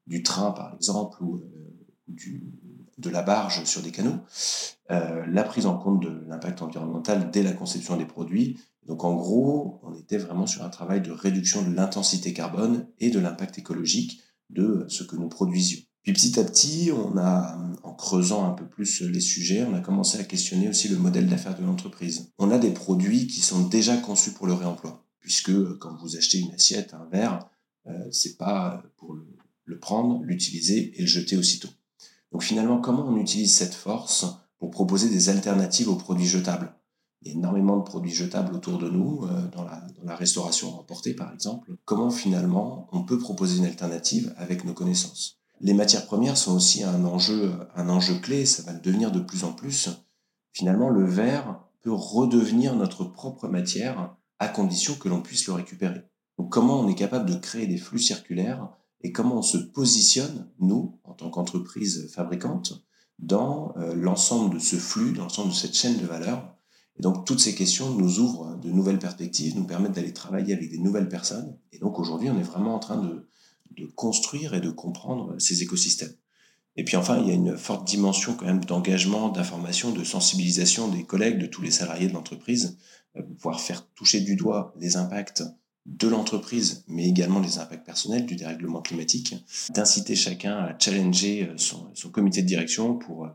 du 0.06 0.22
train 0.22 0.52
par 0.52 0.74
exemple, 0.74 1.22
ou 1.22 1.42
du, 2.08 2.42
de 3.00 3.10
la 3.10 3.22
barge 3.22 3.64
sur 3.64 3.82
des 3.82 3.90
canaux, 3.90 4.18
euh, 4.90 5.24
la 5.26 5.42
prise 5.42 5.66
en 5.66 5.76
compte 5.76 6.02
de 6.02 6.24
l'impact 6.28 6.62
environnemental 6.62 7.30
dès 7.30 7.42
la 7.42 7.52
conception 7.52 7.96
des 7.96 8.04
produits. 8.04 8.58
Donc 8.86 9.04
en 9.04 9.14
gros, 9.14 9.80
on 9.82 9.94
était 9.94 10.18
vraiment 10.18 10.46
sur 10.46 10.62
un 10.62 10.68
travail 10.68 11.00
de 11.00 11.10
réduction 11.10 11.62
de 11.62 11.74
l'intensité 11.74 12.32
carbone 12.32 12.86
et 12.98 13.10
de 13.10 13.18
l'impact 13.18 13.58
écologique 13.58 14.20
de 14.50 14.84
ce 14.88 15.04
que 15.04 15.16
nous 15.16 15.28
produisions. 15.28 15.80
Puis 16.02 16.12
petit 16.12 16.40
à 16.40 16.44
petit, 16.44 16.90
on 16.92 17.16
a, 17.18 17.58
en 17.82 17.92
creusant 17.92 18.46
un 18.46 18.52
peu 18.52 18.66
plus 18.66 19.02
les 19.02 19.20
sujets, 19.20 19.64
on 19.64 19.74
a 19.74 19.80
commencé 19.80 20.18
à 20.18 20.24
questionner 20.24 20.68
aussi 20.68 20.88
le 20.88 20.96
modèle 20.96 21.28
d'affaires 21.28 21.58
de 21.58 21.64
l'entreprise. 21.64 22.32
On 22.38 22.50
a 22.50 22.58
des 22.58 22.70
produits 22.70 23.26
qui 23.26 23.40
sont 23.40 23.68
déjà 23.68 23.96
conçus 23.98 24.32
pour 24.32 24.46
le 24.46 24.54
réemploi, 24.54 25.04
puisque 25.20 25.52
quand 25.78 25.94
vous 26.00 26.16
achetez 26.16 26.38
une 26.38 26.52
assiette, 26.52 26.94
un 26.94 27.06
verre, 27.12 27.50
euh, 27.86 28.08
c'est 28.10 28.38
pas 28.38 28.82
pour 28.96 29.14
le 29.14 29.78
prendre, 29.78 30.22
l'utiliser 30.24 30.98
et 30.98 31.02
le 31.02 31.06
jeter 31.06 31.36
aussitôt. 31.36 31.68
Donc 32.32 32.42
finalement, 32.42 32.80
comment 32.80 33.06
on 33.06 33.16
utilise 33.16 33.54
cette 33.54 33.74
force 33.74 34.26
pour 34.58 34.70
proposer 34.70 35.08
des 35.08 35.28
alternatives 35.28 35.88
aux 35.88 35.96
produits 35.96 36.26
jetables? 36.26 36.74
Il 37.22 37.28
y 37.28 37.34
a 37.34 37.38
énormément 37.38 37.76
de 37.76 37.82
produits 37.82 38.14
jetables 38.14 38.54
autour 38.54 38.78
de 38.78 38.88
nous, 38.88 39.24
euh, 39.24 39.48
dans, 39.48 39.64
la, 39.64 40.16
restauration 40.16 40.78
emportée 40.78 41.14
par 41.14 41.32
exemple. 41.32 41.76
Comment 41.84 42.10
finalement 42.10 42.88
on 42.92 43.02
peut 43.02 43.18
proposer 43.18 43.58
une 43.58 43.66
alternative 43.66 44.32
avec 44.38 44.64
nos 44.64 44.72
connaissances? 44.72 45.38
Les 45.60 45.74
matières 45.74 46.06
premières 46.06 46.38
sont 46.38 46.54
aussi 46.54 46.82
un 46.82 47.04
enjeu, 47.04 47.52
un 47.74 47.90
enjeu 47.90 48.14
clé, 48.14 48.46
ça 48.46 48.62
va 48.62 48.72
le 48.72 48.80
devenir 48.80 49.12
de 49.12 49.20
plus 49.20 49.44
en 49.44 49.52
plus. 49.52 49.90
Finalement, 50.52 50.88
le 50.88 51.04
verre 51.04 51.60
peut 51.82 51.92
redevenir 51.92 52.74
notre 52.74 53.04
propre 53.04 53.48
matière 53.48 54.16
à 54.38 54.48
condition 54.48 54.94
que 54.94 55.08
l'on 55.08 55.20
puisse 55.20 55.46
le 55.46 55.52
récupérer. 55.52 56.02
Donc 56.38 56.50
comment 56.50 56.80
on 56.80 56.88
est 56.88 56.94
capable 56.94 57.28
de 57.28 57.36
créer 57.36 57.66
des 57.66 57.76
flux 57.76 57.98
circulaires 57.98 58.70
et 59.02 59.12
comment 59.12 59.38
on 59.38 59.42
se 59.42 59.58
positionne, 59.58 60.48
nous, 60.58 60.98
en 61.04 61.14
tant 61.14 61.30
qu'entreprise 61.30 62.10
fabricante, 62.12 62.84
dans 63.18 63.74
euh, 63.76 63.94
l'ensemble 63.94 64.54
de 64.54 64.60
ce 64.60 64.76
flux, 64.76 65.12
dans 65.12 65.24
l'ensemble 65.24 65.50
de 65.50 65.54
cette 65.54 65.74
chaîne 65.74 65.98
de 65.98 66.06
valeur. 66.06 66.54
Et 66.98 67.02
donc, 67.02 67.26
toutes 67.26 67.40
ces 67.40 67.54
questions 67.54 67.90
nous 67.90 68.18
ouvrent 68.18 68.56
de 68.56 68.70
nouvelles 68.70 68.98
perspectives, 68.98 69.56
nous 69.56 69.64
permettent 69.64 69.92
d'aller 69.92 70.12
travailler 70.12 70.54
avec 70.54 70.70
des 70.70 70.78
nouvelles 70.78 71.08
personnes. 71.08 71.56
Et 71.72 71.78
donc, 71.78 71.98
aujourd'hui, 71.98 72.30
on 72.30 72.38
est 72.38 72.42
vraiment 72.42 72.74
en 72.74 72.78
train 72.78 72.98
de, 72.98 73.26
de 73.76 73.86
construire 73.86 74.54
et 74.54 74.60
de 74.60 74.70
comprendre 74.70 75.34
ces 75.38 75.62
écosystèmes. 75.62 76.14
Et 76.76 76.84
puis 76.84 76.96
enfin, 76.96 77.18
il 77.20 77.28
y 77.28 77.30
a 77.30 77.34
une 77.34 77.56
forte 77.56 77.86
dimension 77.86 78.34
quand 78.34 78.46
même 78.46 78.64
d'engagement, 78.64 79.28
d'information, 79.28 79.92
de 79.92 80.04
sensibilisation 80.04 80.88
des 80.88 81.04
collègues, 81.04 81.38
de 81.38 81.46
tous 81.46 81.62
les 81.62 81.70
salariés 81.70 82.08
de 82.08 82.14
l'entreprise, 82.14 82.78
euh, 83.16 83.22
pour 83.22 83.36
pouvoir 83.36 83.60
faire 83.60 83.86
toucher 83.94 84.20
du 84.20 84.36
doigt 84.36 84.74
les 84.78 84.96
impacts 84.96 85.42
de 85.86 86.08
l'entreprise, 86.08 86.84
mais 86.88 87.08
également 87.08 87.40
les 87.40 87.58
impacts 87.58 87.86
personnels 87.86 88.26
du 88.26 88.36
dérèglement 88.36 88.82
climatique, 88.82 89.34
d'inciter 89.74 90.14
chacun 90.14 90.56
à 90.58 90.78
challenger 90.78 91.48
euh, 91.48 91.56
son, 91.56 92.10
comité 92.10 92.42
de 92.42 92.46
direction 92.46 92.96
pour, 92.96 93.24
euh, 93.24 93.30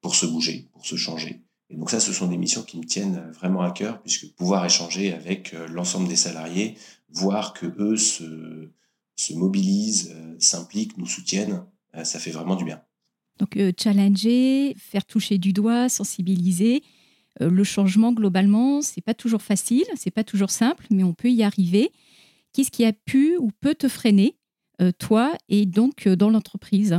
pour 0.00 0.14
se 0.14 0.26
bouger, 0.26 0.68
pour 0.72 0.86
se 0.86 0.96
changer. 0.96 1.42
Et 1.70 1.76
donc 1.76 1.90
ça, 1.90 2.00
ce 2.00 2.12
sont 2.12 2.26
des 2.26 2.38
missions 2.38 2.62
qui 2.62 2.78
me 2.78 2.84
tiennent 2.84 3.30
vraiment 3.32 3.62
à 3.62 3.70
cœur, 3.70 4.02
puisque 4.02 4.32
pouvoir 4.34 4.64
échanger 4.64 5.12
avec 5.12 5.54
euh, 5.54 5.66
l'ensemble 5.68 6.08
des 6.08 6.16
salariés, 6.16 6.76
voir 7.10 7.52
que 7.52 7.66
eux 7.78 7.96
se, 7.96 8.70
se 9.16 9.34
mobilisent, 9.34 10.14
s'impliquent, 10.38 10.96
nous 10.96 11.06
soutiennent, 11.06 11.64
ça 12.04 12.18
fait 12.18 12.30
vraiment 12.30 12.56
du 12.56 12.64
bien. 12.64 12.82
Donc 13.38 13.58
challenger, 13.78 14.74
faire 14.78 15.04
toucher 15.04 15.38
du 15.38 15.52
doigt, 15.52 15.88
sensibiliser, 15.88 16.76
euh, 16.76 17.01
le 17.40 17.64
changement, 17.64 18.12
globalement, 18.12 18.82
c'est 18.82 19.00
pas 19.00 19.14
toujours 19.14 19.42
facile, 19.42 19.84
c'est 19.96 20.10
pas 20.10 20.24
toujours 20.24 20.50
simple, 20.50 20.86
mais 20.90 21.02
on 21.02 21.14
peut 21.14 21.30
y 21.30 21.42
arriver. 21.42 21.90
Qu'est-ce 22.52 22.70
qui 22.70 22.84
a 22.84 22.92
pu 22.92 23.36
ou 23.38 23.50
peut 23.60 23.74
te 23.74 23.88
freiner, 23.88 24.36
euh, 24.80 24.92
toi 24.98 25.32
et 25.48 25.64
donc 25.64 26.06
euh, 26.06 26.16
dans 26.16 26.28
l'entreprise? 26.28 26.98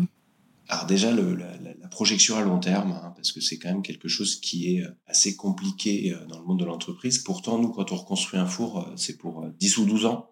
Alors 0.67 0.85
déjà, 0.87 1.11
la, 1.13 1.87
projection 1.89 2.37
à 2.37 2.41
long 2.41 2.59
terme, 2.59 2.91
hein, 2.93 3.13
parce 3.15 3.31
que 3.31 3.39
c'est 3.39 3.59
quand 3.59 3.69
même 3.69 3.83
quelque 3.83 4.07
chose 4.07 4.39
qui 4.39 4.75
est 4.75 4.83
assez 5.05 5.35
compliqué 5.35 6.15
dans 6.27 6.39
le 6.39 6.45
monde 6.45 6.59
de 6.59 6.65
l'entreprise. 6.65 7.19
Pourtant, 7.19 7.59
nous, 7.59 7.69
quand 7.69 7.91
on 7.91 7.95
reconstruit 7.97 8.39
un 8.39 8.47
four, 8.47 8.91
c'est 8.95 9.17
pour 9.17 9.47
10 9.59 9.77
ou 9.77 9.85
12 9.85 10.05
ans. 10.07 10.31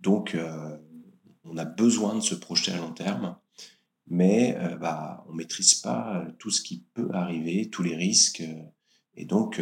Donc, 0.00 0.36
on 1.44 1.56
a 1.56 1.64
besoin 1.64 2.14
de 2.14 2.20
se 2.20 2.34
projeter 2.34 2.72
à 2.72 2.76
long 2.76 2.92
terme. 2.92 3.38
mais 4.06 4.58
bah, 4.78 5.24
on 5.28 5.32
ne 5.32 5.38
maîtrise 5.38 5.76
pas 5.76 6.26
tout 6.38 6.50
ce 6.50 6.60
qui 6.60 6.84
peut 6.92 7.08
arriver, 7.14 7.70
tous 7.70 7.82
les 7.82 7.96
risques. 7.96 8.42
Et 9.20 9.24
donc, 9.24 9.60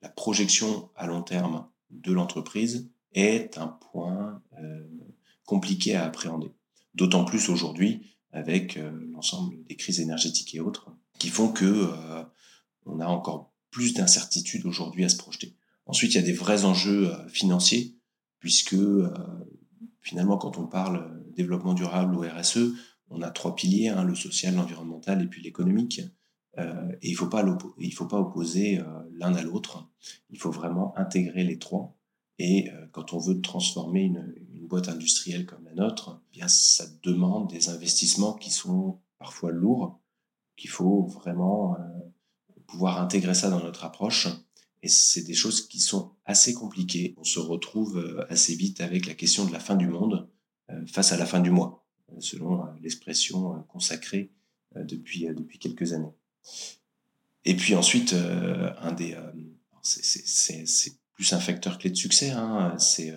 la 0.00 0.08
projection 0.08 0.88
à 0.94 1.08
long 1.08 1.22
terme 1.22 1.66
de 1.90 2.12
l'entreprise 2.12 2.88
est 3.12 3.58
un 3.58 3.66
point 3.66 4.40
compliqué 5.44 5.96
à 5.96 6.04
appréhender. 6.04 6.52
D'autant 6.94 7.24
plus 7.24 7.48
aujourd'hui 7.48 8.14
avec 8.30 8.78
l'ensemble 9.12 9.56
des 9.64 9.74
crises 9.74 9.98
énergétiques 9.98 10.54
et 10.54 10.60
autres 10.60 10.92
qui 11.18 11.30
font 11.30 11.48
que 11.48 11.90
on 12.86 13.00
a 13.00 13.06
encore 13.06 13.52
plus 13.72 13.92
d'incertitudes 13.92 14.66
aujourd'hui 14.66 15.04
à 15.04 15.08
se 15.08 15.16
projeter. 15.16 15.56
Ensuite, 15.86 16.12
il 16.12 16.16
y 16.16 16.20
a 16.20 16.22
des 16.22 16.32
vrais 16.32 16.64
enjeux 16.64 17.10
financiers 17.28 17.96
puisque 18.38 18.76
finalement, 20.00 20.38
quand 20.38 20.58
on 20.58 20.66
parle 20.68 21.24
développement 21.34 21.74
durable 21.74 22.14
ou 22.14 22.20
RSE, 22.20 22.72
on 23.10 23.20
a 23.20 23.30
trois 23.32 23.56
piliers, 23.56 23.88
hein, 23.88 24.04
le 24.04 24.14
social, 24.14 24.54
l'environnemental 24.54 25.22
et 25.22 25.26
puis 25.26 25.42
l'économique. 25.42 26.02
Euh, 26.58 26.92
et 27.02 27.08
il 27.08 27.12
ne 27.12 27.16
faut, 27.16 27.26
pas 28.06 28.20
opposer 28.20 28.78
euh, 28.78 28.84
l'un 29.12 29.34
à 29.34 29.42
l'autre. 29.42 29.88
Il 30.30 30.38
faut 30.38 30.50
vraiment 30.50 30.96
intégrer 30.96 31.44
les 31.44 31.58
trois. 31.58 31.96
Et 32.38 32.70
euh, 32.70 32.86
quand 32.92 33.12
on 33.12 33.18
veut 33.18 33.40
transformer 33.40 34.02
une, 34.02 34.34
boîte 34.66 34.88
industrielle 34.88 35.44
comme 35.44 35.62
la 35.64 35.74
nôtre, 35.74 36.22
eh 36.32 36.38
bien 36.38 36.48
ça 36.48 36.86
demande 37.02 37.50
des 37.50 37.68
investissements 37.68 38.32
qui 38.32 38.50
sont 38.50 38.98
parfois 39.18 39.52
lourds, 39.52 40.00
qu'il 40.56 40.70
faut 40.70 41.04
vraiment 41.04 41.76
pouvoir 42.66 42.98
intégrer 42.98 43.34
ça 43.34 43.50
dans 43.50 43.62
notre 43.62 43.84
approche. 43.84 44.26
Et 44.82 44.88
c'est 44.88 45.22
des 45.22 45.34
choses 45.34 45.68
qui 45.68 45.80
sont 45.80 46.12
assez 46.24 46.54
compliquées. 46.54 47.14
On 47.18 47.24
se 47.24 47.40
retrouve 47.40 48.24
assez 48.30 48.54
vite 48.54 48.80
avec 48.80 49.06
la 49.06 49.12
question 49.12 49.44
de 49.44 49.52
la 49.52 49.60
fin 49.60 49.76
du 49.76 49.86
monde 49.86 50.30
face 50.86 51.12
à 51.12 51.18
la 51.18 51.26
fin 51.26 51.40
du 51.40 51.50
mois 51.50 51.86
selon 52.18 52.64
l'expression 52.80 53.62
consacrée 53.68 54.32
depuis 54.74 55.28
quelques 55.60 55.92
années. 55.92 56.14
Et 57.44 57.56
puis 57.56 57.74
ensuite, 57.74 58.14
un 58.14 58.92
des, 58.92 59.16
c'est 59.82 60.98
plus 61.14 61.32
un 61.32 61.40
facteur 61.40 61.78
clé 61.78 61.90
de 61.90 61.96
succès, 61.96 62.30
hein, 62.30 62.74
c'est 62.78 63.14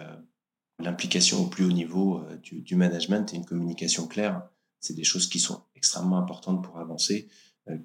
l'implication 0.79 1.41
au 1.41 1.47
plus 1.47 1.65
haut 1.65 1.71
niveau 1.71 2.21
du, 2.43 2.75
management 2.75 3.33
et 3.33 3.37
une 3.37 3.45
communication 3.45 4.07
claire. 4.07 4.47
C'est 4.79 4.93
des 4.93 5.03
choses 5.03 5.27
qui 5.27 5.39
sont 5.39 5.63
extrêmement 5.75 6.17
importantes 6.17 6.63
pour 6.63 6.77
avancer, 6.77 7.29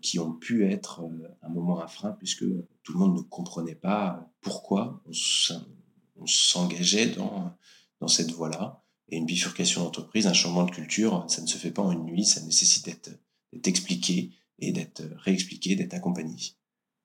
qui 0.01 0.19
ont 0.19 0.33
pu 0.33 0.71
être 0.71 1.03
un 1.43 1.49
moment 1.49 1.81
un 1.81 1.87
frein 1.87 2.13
puisque 2.13 2.45
tout 2.83 2.93
le 2.93 2.99
monde 2.99 3.17
ne 3.17 3.23
comprenait 3.23 3.75
pas 3.77 4.29
pourquoi 4.41 5.03
on 6.17 6.27
s'engageait 6.27 7.07
dans, 7.07 7.57
dans 8.01 8.09
cette 8.09 8.33
voie-là. 8.33 8.83
Et 9.09 9.17
une 9.17 9.27
bifurcation 9.27 9.85
d'entreprise, 9.85 10.27
un 10.27 10.33
changement 10.33 10.65
de 10.65 10.71
culture, 10.71 11.25
ça 11.29 11.43
ne 11.43 11.47
se 11.47 11.57
fait 11.57 11.71
pas 11.71 11.83
en 11.83 11.93
une 11.93 12.05
nuit, 12.05 12.25
ça 12.25 12.41
nécessite 12.41 12.85
d'être 12.85 13.11
expliqué 13.69 14.33
et 14.59 14.73
d'être 14.73 15.03
réexpliqué, 15.19 15.77
d'être 15.77 15.95
accompagné. 15.95 16.55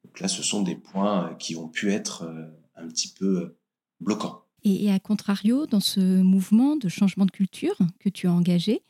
Donc 0.04 0.20
là, 0.20 0.28
ce 0.28 0.44
sont 0.44 0.62
des 0.62 0.76
points 0.76 1.36
qui 1.40 1.56
ont 1.56 1.68
pu 1.68 1.92
être 1.92 2.24
euh, 2.24 2.46
un 2.76 2.88
petit 2.88 3.10
peu 3.10 3.42
euh, 3.42 3.60
bloquants. 4.00 4.44
Et, 4.64 4.92
à 4.92 5.00
contrario, 5.00 5.66
dans 5.66 5.80
ce 5.80 6.00
mouvement 6.22 6.76
de 6.76 6.90
changement 6.90 7.26
de 7.26 7.32
culture 7.32 7.78
que 8.00 8.10
tu 8.10 8.28
as 8.28 8.32
engagé, 8.32 8.82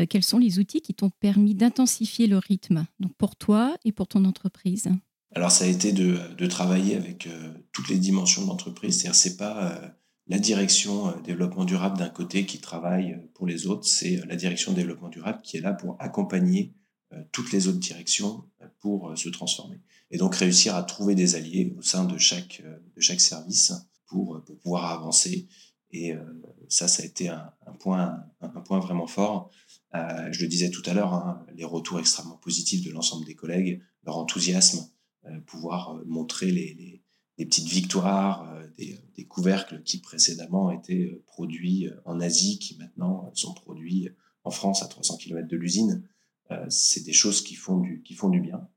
euh, 0.00 0.06
quels 0.08 0.22
sont 0.22 0.38
les 0.38 0.58
outils 0.58 0.80
qui 0.80 0.94
t'ont 0.94 1.10
permis 1.10 1.54
d'intensifier 1.54 2.26
le 2.26 2.38
rythme, 2.38 2.86
donc 3.00 3.14
pour 3.14 3.36
toi 3.36 3.76
et 3.84 3.92
pour 3.92 4.08
ton 4.08 4.24
entreprise? 4.24 4.88
Alors 5.34 5.50
ça 5.50 5.64
a 5.64 5.68
été 5.68 5.92
de, 5.92 6.46
travailler 6.46 6.96
avec 6.96 7.28
toutes 7.72 7.88
les 7.90 7.98
dimensions 7.98 8.42
de 8.42 8.46
l'entreprise. 8.46 9.00
C'est-à-dire 9.00 9.14
c'est 9.14 9.36
pas 9.36 9.94
la 10.28 10.38
direction 10.38 11.08
euh, 11.08 11.12
développement 11.24 11.64
durable 11.64 11.98
d'un 11.98 12.10
côté 12.10 12.44
qui 12.46 12.60
travaille 12.60 13.12
euh, 13.12 13.30
pour 13.34 13.46
les 13.46 13.66
autres, 13.66 13.86
c'est 13.86 14.18
euh, 14.18 14.24
la 14.26 14.36
direction 14.36 14.72
développement 14.72 15.08
durable 15.08 15.40
qui 15.42 15.56
est 15.56 15.60
là 15.60 15.72
pour 15.72 15.96
accompagner 15.98 16.74
toutes 17.32 17.52
les 17.52 17.68
autres 17.68 17.78
directions 17.78 18.44
pour 18.80 19.16
se 19.16 19.28
transformer. 19.28 19.80
Et 20.10 20.18
donc 20.18 20.34
réussir 20.34 20.74
à 20.74 20.82
trouver 20.82 21.14
des 21.14 21.34
alliés 21.34 21.74
au 21.78 21.82
sein 21.82 22.04
de 22.04 22.18
chaque, 22.18 22.62
de 22.96 23.00
chaque 23.00 23.20
service 23.20 23.72
pour, 24.06 24.42
pouvoir 24.62 24.90
avancer. 24.92 25.48
Et 25.90 26.14
ça, 26.68 26.86
ça 26.86 27.02
a 27.02 27.06
été 27.06 27.28
un, 27.28 27.52
point, 27.80 28.24
un, 28.40 28.60
point 28.60 28.78
vraiment 28.78 29.06
fort. 29.06 29.50
je 29.94 30.40
le 30.40 30.48
disais 30.48 30.70
tout 30.70 30.82
à 30.86 30.92
l'heure, 30.92 31.14
hein, 31.14 31.46
les 31.54 31.64
retours 31.64 31.98
extrêmement 31.98 32.36
positifs 32.36 32.84
de 32.84 32.90
l'ensemble 32.90 33.24
des 33.24 33.34
collègues, 33.34 33.82
leur 34.04 34.18
enthousiasme, 34.18 34.86
pouvoir 35.46 36.00
montrer 36.06 36.50
les 36.50 37.02
des 37.38 37.46
petites 37.46 37.68
victoires, 37.68 38.52
euh, 38.52 38.66
des, 38.76 39.24
couvercles 39.26 39.82
qui 39.82 40.00
précédemment 40.00 40.70
étaient 40.70 41.10
euh, 41.12 41.22
produits 41.26 41.86
euh, 41.86 41.94
en 42.04 42.20
Asie, 42.20 42.58
qui 42.58 42.76
maintenant 42.76 43.30
sont 43.34 43.54
produits 43.54 44.08
en 44.44 44.50
France 44.50 44.82
à 44.82 44.88
300 44.88 45.16
km 45.18 45.46
de 45.46 45.56
l'usine. 45.56 46.08
C'est 46.68 47.04
des 47.04 47.12
choses 47.12 47.42
qui 47.42 47.54
font 47.54 47.78
du, 47.78 48.02
qui 48.02 48.14
font 48.14 48.28
du 48.28 48.40
bien. 48.40 48.68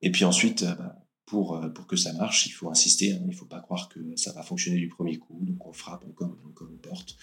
Et 0.00 0.10
puis 0.10 0.24
ensuite, 0.24 0.64
bah, 0.64 0.96
pour, 1.26 1.60
pour 1.74 1.86
que 1.86 1.96
ça 1.96 2.12
marche, 2.12 2.46
il 2.46 2.50
faut 2.50 2.70
insister. 2.70 3.12
Hein. 3.12 3.18
il 3.22 3.28
ne 3.28 3.34
faut 3.34 3.46
pas 3.46 3.60
croire 3.60 3.88
que 3.88 4.00
ça 4.16 4.32
va 4.32 4.42
fonctionner 4.42 4.78
du 4.78 4.88
premier 4.88 5.18
coup. 5.18 5.38
Donc 5.42 5.66
on 5.66 5.72
frappe 5.72 6.04
et 6.04 6.10
encore 6.10 6.30
aux 6.60 6.76
portes. 6.76 7.16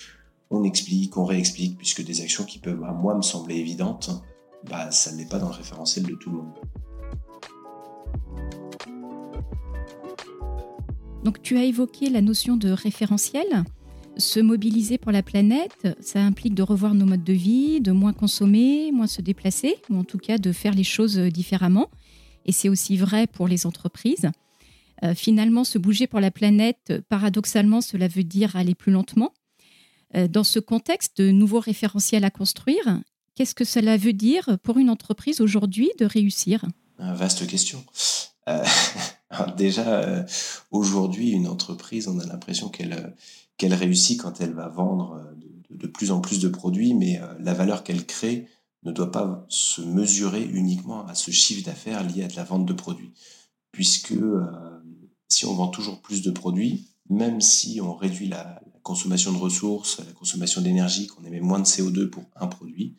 On 0.49 0.63
explique, 0.63 1.15
on 1.17 1.25
réexplique, 1.25 1.77
puisque 1.77 2.03
des 2.03 2.21
actions 2.21 2.43
qui 2.43 2.59
peuvent 2.59 2.83
à 2.83 2.91
moi 2.91 3.15
me 3.15 3.21
sembler 3.21 3.55
évidentes, 3.55 4.09
bah, 4.67 4.89
ça 4.91 5.13
n'est 5.13 5.27
pas 5.27 5.37
dans 5.37 5.49
le 5.49 5.55
référentiel 5.55 6.05
de 6.05 6.15
tout 6.15 6.31
le 6.31 6.37
monde. 6.37 6.59
Donc 11.23 11.41
tu 11.41 11.57
as 11.57 11.65
évoqué 11.65 12.09
la 12.09 12.21
notion 12.21 12.57
de 12.57 12.69
référentiel. 12.69 13.63
Se 14.19 14.39
mobiliser 14.39 14.97
pour 14.97 15.11
la 15.11 15.23
planète, 15.23 15.87
ça 16.01 16.19
implique 16.19 16.53
de 16.53 16.61
revoir 16.61 16.93
nos 16.93 17.05
modes 17.05 17.23
de 17.23 17.33
vie, 17.33 17.81
de 17.81 17.91
moins 17.91 18.13
consommer, 18.13 18.91
moins 18.91 19.07
se 19.07 19.21
déplacer, 19.21 19.77
ou 19.89 19.97
en 19.97 20.03
tout 20.03 20.17
cas 20.17 20.37
de 20.37 20.51
faire 20.51 20.75
les 20.75 20.83
choses 20.83 21.17
différemment. 21.17 21.89
Et 22.45 22.51
c'est 22.51 22.69
aussi 22.69 22.97
vrai 22.97 23.27
pour 23.27 23.47
les 23.47 23.65
entreprises. 23.65 24.29
Euh, 25.03 25.15
finalement, 25.15 25.63
se 25.63 25.77
bouger 25.77 26.05
pour 26.05 26.19
la 26.19 26.31
planète, 26.31 26.93
paradoxalement, 27.09 27.81
cela 27.81 28.07
veut 28.07 28.23
dire 28.23 28.55
aller 28.55 28.75
plus 28.75 28.91
lentement. 28.91 29.33
Euh, 30.15 30.27
dans 30.27 30.43
ce 30.43 30.59
contexte 30.59 31.21
de 31.21 31.31
nouveaux 31.31 31.59
référentiels 31.59 32.25
à 32.25 32.29
construire, 32.29 32.99
qu'est-ce 33.35 33.55
que 33.55 33.63
cela 33.65 33.95
veut 33.97 34.13
dire 34.13 34.59
pour 34.63 34.77
une 34.77 34.89
entreprise 34.89 35.39
aujourd'hui 35.39 35.91
de 35.97 36.05
réussir? 36.05 36.65
Vaste 36.99 37.47
question. 37.47 37.83
Euh, 38.49 38.65
déjà, 39.57 39.87
euh, 39.87 40.23
aujourd'hui, 40.71 41.31
une 41.31 41.47
entreprise, 41.47 42.07
on 42.07 42.19
a 42.19 42.25
l'impression 42.25 42.69
qu'elle 42.69 42.93
euh, 42.93 43.07
qu'elle 43.59 43.75
réussit 43.75 44.19
quand 44.19 44.41
elle 44.41 44.53
va 44.53 44.69
vendre 44.69 45.21
de, 45.69 45.85
plus 45.85 46.11
en 46.11 46.21
plus 46.21 46.39
de 46.39 46.47
produits, 46.47 46.95
mais 46.95 47.21
la 47.39 47.53
valeur 47.53 47.83
qu'elle 47.83 48.05
crée 48.05 48.47
ne 48.83 48.91
doit 48.91 49.11
pas 49.11 49.45
se 49.49 49.81
mesurer 49.81 50.43
uniquement 50.43 51.05
à 51.05 51.13
ce 51.13 51.29
chiffre 51.29 51.65
d'affaires 51.65 52.03
lié 52.03 52.23
à 52.23 52.35
la 52.35 52.45
vente 52.45 52.65
de 52.65 52.73
produits. 52.73 53.11
Puisque 53.71 54.15
si 55.27 55.45
on 55.45 55.53
vend 55.53 55.67
toujours 55.67 56.01
plus 56.01 56.21
de 56.21 56.31
produits, 56.31 56.87
même 57.09 57.41
si 57.41 57.81
on 57.81 57.93
réduit 57.93 58.29
la, 58.29 58.61
consommation 58.81 59.31
de 59.33 59.37
ressources, 59.37 59.99
la 59.99 60.13
consommation 60.13 60.61
d'énergie, 60.61 61.05
qu'on 61.05 61.23
émet 61.23 61.41
moins 61.41 61.59
de 61.59 61.65
CO2 61.65 62.09
pour 62.09 62.23
un 62.35 62.47
produit, 62.47 62.95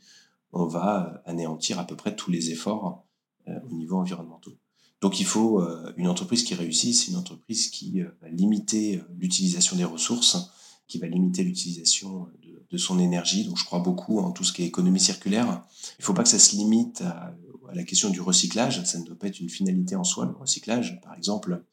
on 0.52 0.66
va 0.66 1.20
anéantir 1.24 1.80
à 1.80 1.86
peu 1.86 1.96
près 1.96 2.14
tous 2.14 2.30
les 2.30 2.50
efforts 2.50 3.04
au 3.48 3.74
niveau 3.74 3.96
environnemental. 3.96 4.52
Donc 5.00 5.18
il 5.18 5.26
faut 5.26 5.60
euh, 5.60 5.92
une 5.96 6.08
entreprise 6.08 6.44
qui 6.44 6.54
réussisse, 6.54 7.08
une 7.08 7.16
entreprise 7.16 7.68
qui 7.68 8.00
euh, 8.00 8.08
va 8.20 8.28
limiter 8.28 8.98
euh, 8.98 9.02
l'utilisation 9.18 9.76
des 9.76 9.84
ressources, 9.84 10.50
qui 10.86 10.98
va 10.98 11.06
limiter 11.06 11.42
l'utilisation 11.42 12.28
de, 12.70 12.76
son 12.76 13.00
énergie. 13.00 13.44
Donc 13.44 13.58
je 13.58 13.64
crois 13.64 13.80
beaucoup 13.80 14.20
en 14.20 14.30
tout 14.30 14.44
ce 14.44 14.52
qui 14.52 14.62
est 14.62 14.66
économie 14.66 15.00
circulaire. 15.00 15.64
Il 15.98 16.02
ne 16.02 16.04
faut 16.04 16.14
pas 16.14 16.22
que 16.22 16.28
ça 16.28 16.38
se 16.38 16.54
limite 16.54 17.00
à, 17.00 17.34
la 17.72 17.82
question 17.82 18.10
du 18.10 18.20
recyclage. 18.20 18.84
Ça 18.84 18.98
ne 18.98 19.04
doit 19.04 19.18
pas 19.18 19.26
être 19.26 19.40
une 19.40 19.48
finalité 19.48 19.96
en 19.96 20.04
soi, 20.04 20.26
le 20.26 20.32
recyclage. 20.32 21.00
Par 21.02 21.16
exemple, 21.16 21.64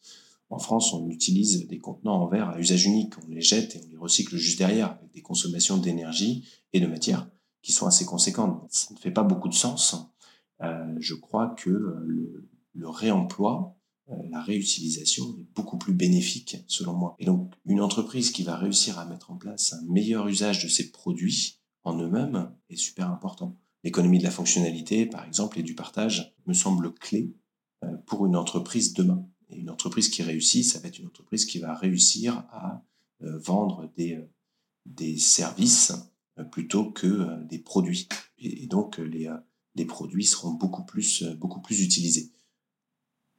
en 0.50 0.58
France, 0.58 0.94
on 0.94 1.08
utilise 1.10 1.68
des 1.68 1.78
contenants 1.78 2.22
en 2.22 2.28
verre 2.28 2.50
à 2.50 2.60
usage 2.60 2.86
unique. 2.86 3.14
On 3.24 3.30
les 3.30 3.42
jette 3.42 3.76
et 3.76 3.82
on 3.86 3.90
les 3.92 3.98
recycle 3.98 4.38
juste 4.38 4.58
derrière, 4.58 4.94
avec 5.00 5.12
des 5.14 5.22
consommations 5.22 5.78
d'énergie 5.78 6.44
et 6.74 6.80
de 6.80 6.88
matière 6.88 7.30
qui 7.62 7.72
sont 7.74 7.86
assez 7.86 8.06
conséquentes. 8.06 8.66
Ça 8.72 8.94
ne 8.94 9.00
fait 9.00 9.12
pas 9.12 9.24
beaucoup 9.24 9.50
de 9.50 9.56
sens. 9.56 9.96
je 10.62 11.14
crois 11.14 11.54
que 11.58 11.70
le, 11.70 12.48
le 12.78 12.90
réemploi, 12.90 13.76
euh, 14.10 14.16
la 14.30 14.42
réutilisation 14.42 15.36
est 15.40 15.48
beaucoup 15.56 15.78
plus 15.78 15.94
bénéfique 15.94 16.58
selon 16.68 16.94
moi. 16.94 17.16
Et 17.20 17.26
donc 17.26 17.54
une 17.66 17.82
entreprise 17.82 18.32
qui 18.32 18.44
va 18.44 18.56
réussir 18.56 19.00
à 19.00 19.06
mettre 19.06 19.32
en 19.32 19.36
place 19.36 19.74
un 19.74 19.82
meilleur 19.90 20.28
usage 20.28 20.64
de 20.64 20.70
ses 20.70 20.92
produits 20.92 21.60
en 21.84 21.98
eux-mêmes 21.98 22.52
est 22.70 22.78
super 22.78 23.10
important. 23.10 23.58
L'économie 23.84 24.20
de 24.20 24.24
la 24.24 24.32
fonctionnalité, 24.32 25.06
par 25.06 25.26
exemple, 25.26 25.60
et 25.60 25.64
du 25.64 25.76
partage 25.76 26.36
me 26.46 26.54
semble 26.54 26.94
clé 26.94 27.34
euh, 27.84 27.96
pour 28.06 28.26
une 28.26 28.36
entreprise 28.36 28.94
demain. 28.94 29.28
Et 29.50 29.58
une 29.58 29.70
entreprise 29.70 30.10
qui 30.10 30.24
réussit, 30.24 30.66
ça 30.66 30.80
va 30.80 30.90
être 30.90 31.00
une 31.00 31.08
entreprise 31.08 31.46
qui 31.46 31.60
va 31.60 31.74
réussir 31.74 32.46
à 32.52 32.84
euh, 33.24 33.38
vendre 33.40 33.92
des, 33.96 35.18
services 35.18 35.94
plutôt 36.52 36.92
que 36.92 37.44
des 37.46 37.60
produits. 37.60 38.08
Et, 38.38 38.68
donc 38.68 38.98
les, 39.00 39.86
produits 39.86 40.26
seront 40.26 40.54
beaucoup 40.54 40.84
plus 40.84 41.24
utilisés. 41.82 42.32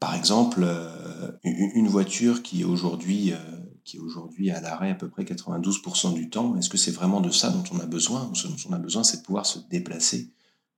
Par 0.01 0.15
exemple, 0.15 0.61
euh, 0.63 1.33
une 1.45 1.89
voiture 1.89 2.43
qui 2.43 2.61
est 2.61 2.65
aujourd'hui 2.65 3.33
euh, 3.33 3.37
qui 3.85 3.97
est 3.97 4.01
aujourd'hui 4.01 4.51
à 4.51 4.61
l'arrêt 4.61 4.91
à 4.91 4.95
peu 4.95 5.09
près 5.09 5.25
92% 5.25 6.15
du 6.15 6.29
temps, 6.29 6.57
est-ce 6.57 6.69
que 6.69 6.77
c'est 6.77 6.91
vraiment 6.91 7.21
de 7.21 7.31
ça 7.31 7.51
dont 7.51 7.65
on 7.73 7.81
a 7.81 7.87
besoin 7.87 8.31
Ce 8.35 8.47
dont 8.47 8.57
on 8.69 8.73
a 8.73 8.79
besoin, 8.79 9.03
c'est 9.03 9.19
de 9.19 9.23
pouvoir 9.23 9.47
se 9.47 9.59
déplacer 9.71 10.31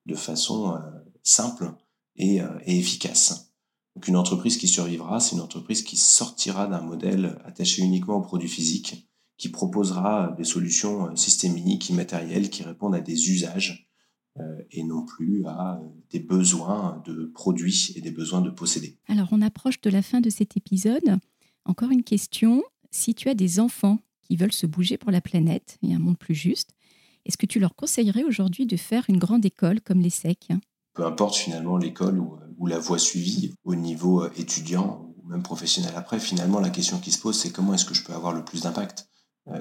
de 0.07 0.15
façon 0.15 0.79
simple 1.25 1.73
et, 2.15 2.37
et 2.67 2.79
efficace? 2.79 3.50
Donc 3.97 4.07
une 4.07 4.17
entreprise 4.17 4.57
qui 4.57 4.69
survivra, 4.69 5.21
c'est 5.21 5.35
une 5.35 5.43
entreprise 5.43 5.83
qui 5.83 5.97
sortira 5.97 6.67
d'un 6.67 6.81
modèle 6.81 7.39
attaché 7.45 7.83
uniquement 7.83 8.17
aux 8.17 8.23
produits 8.23 8.49
physiques, 8.49 9.11
qui 9.37 9.49
proposera 9.49 10.35
des 10.37 10.45
solutions 10.45 11.17
systémiques, 11.17 11.89
immatérielles, 11.91 12.50
qui 12.50 12.62
répondent 12.62 12.95
à 12.95 13.00
des 13.00 13.31
usages 13.31 13.71
euh, 13.73 13.89
et 14.71 14.85
non 14.85 15.05
plus 15.05 15.45
à 15.47 15.77
euh, 15.77 15.89
des 16.11 16.21
besoins 16.21 17.03
de 17.05 17.31
produits 17.35 17.93
et 17.97 18.01
des 18.01 18.11
besoins 18.11 18.41
de 18.41 18.51
posséder. 18.51 18.97
Alors 19.09 19.29
on 19.33 19.43
approche 19.43 19.81
de 19.81 19.91
la 19.91 20.03
fin 20.03 20.21
de 20.21 20.31
cet 20.31 20.57
épisode. 20.57 21.19
Encore 21.65 21.91
une 21.91 22.05
question. 22.05 22.63
Si 22.91 23.15
tu 23.15 23.29
as 23.29 23.35
des 23.35 23.61
enfants 23.61 23.99
qui 24.23 24.37
veulent 24.37 24.53
se 24.53 24.67
bouger 24.67 24.97
pour 24.97 25.11
la 25.11 25.21
planète 25.21 25.79
et 25.83 25.95
un 25.95 25.99
monde 25.99 26.19
plus 26.19 26.35
juste, 26.35 26.71
est-ce 27.27 27.37
que 27.37 27.47
tu 27.47 27.61
leur 27.61 27.75
conseillerais 27.75 28.25
aujourd'hui 28.25 28.67
de 28.67 28.77
faire 28.77 29.05
une 29.09 29.19
grande 29.19 29.45
école 29.45 29.81
comme 29.81 30.01
l'ESSEC 30.01 30.49
Peu 30.95 31.05
importe 31.05 31.37
finalement 31.37 31.77
l'école 31.77 32.19
ou, 32.19 32.39
ou, 32.59 32.67
la 32.67 32.79
voie 32.79 32.99
suivie 32.99 33.53
au 33.65 33.75
niveau 33.75 34.25
euh, 34.25 34.31
étudiant 34.37 35.13
ou 35.23 35.29
même 35.29 35.43
professionnel 35.43 35.93
après, 35.97 36.19
finalement 36.19 36.61
la 36.61 36.71
question 36.71 36.99
qui 36.99 37.13
se 37.13 37.21
pose 37.21 37.39
c'est 37.39 37.53
comment 37.53 37.75
est-ce 37.75 37.85
que 37.85 37.95
je 37.95 38.05
peux 38.05 38.15
avoir 38.15 38.33
le 38.33 38.45
plus 38.45 38.63
d'impact? 38.63 39.10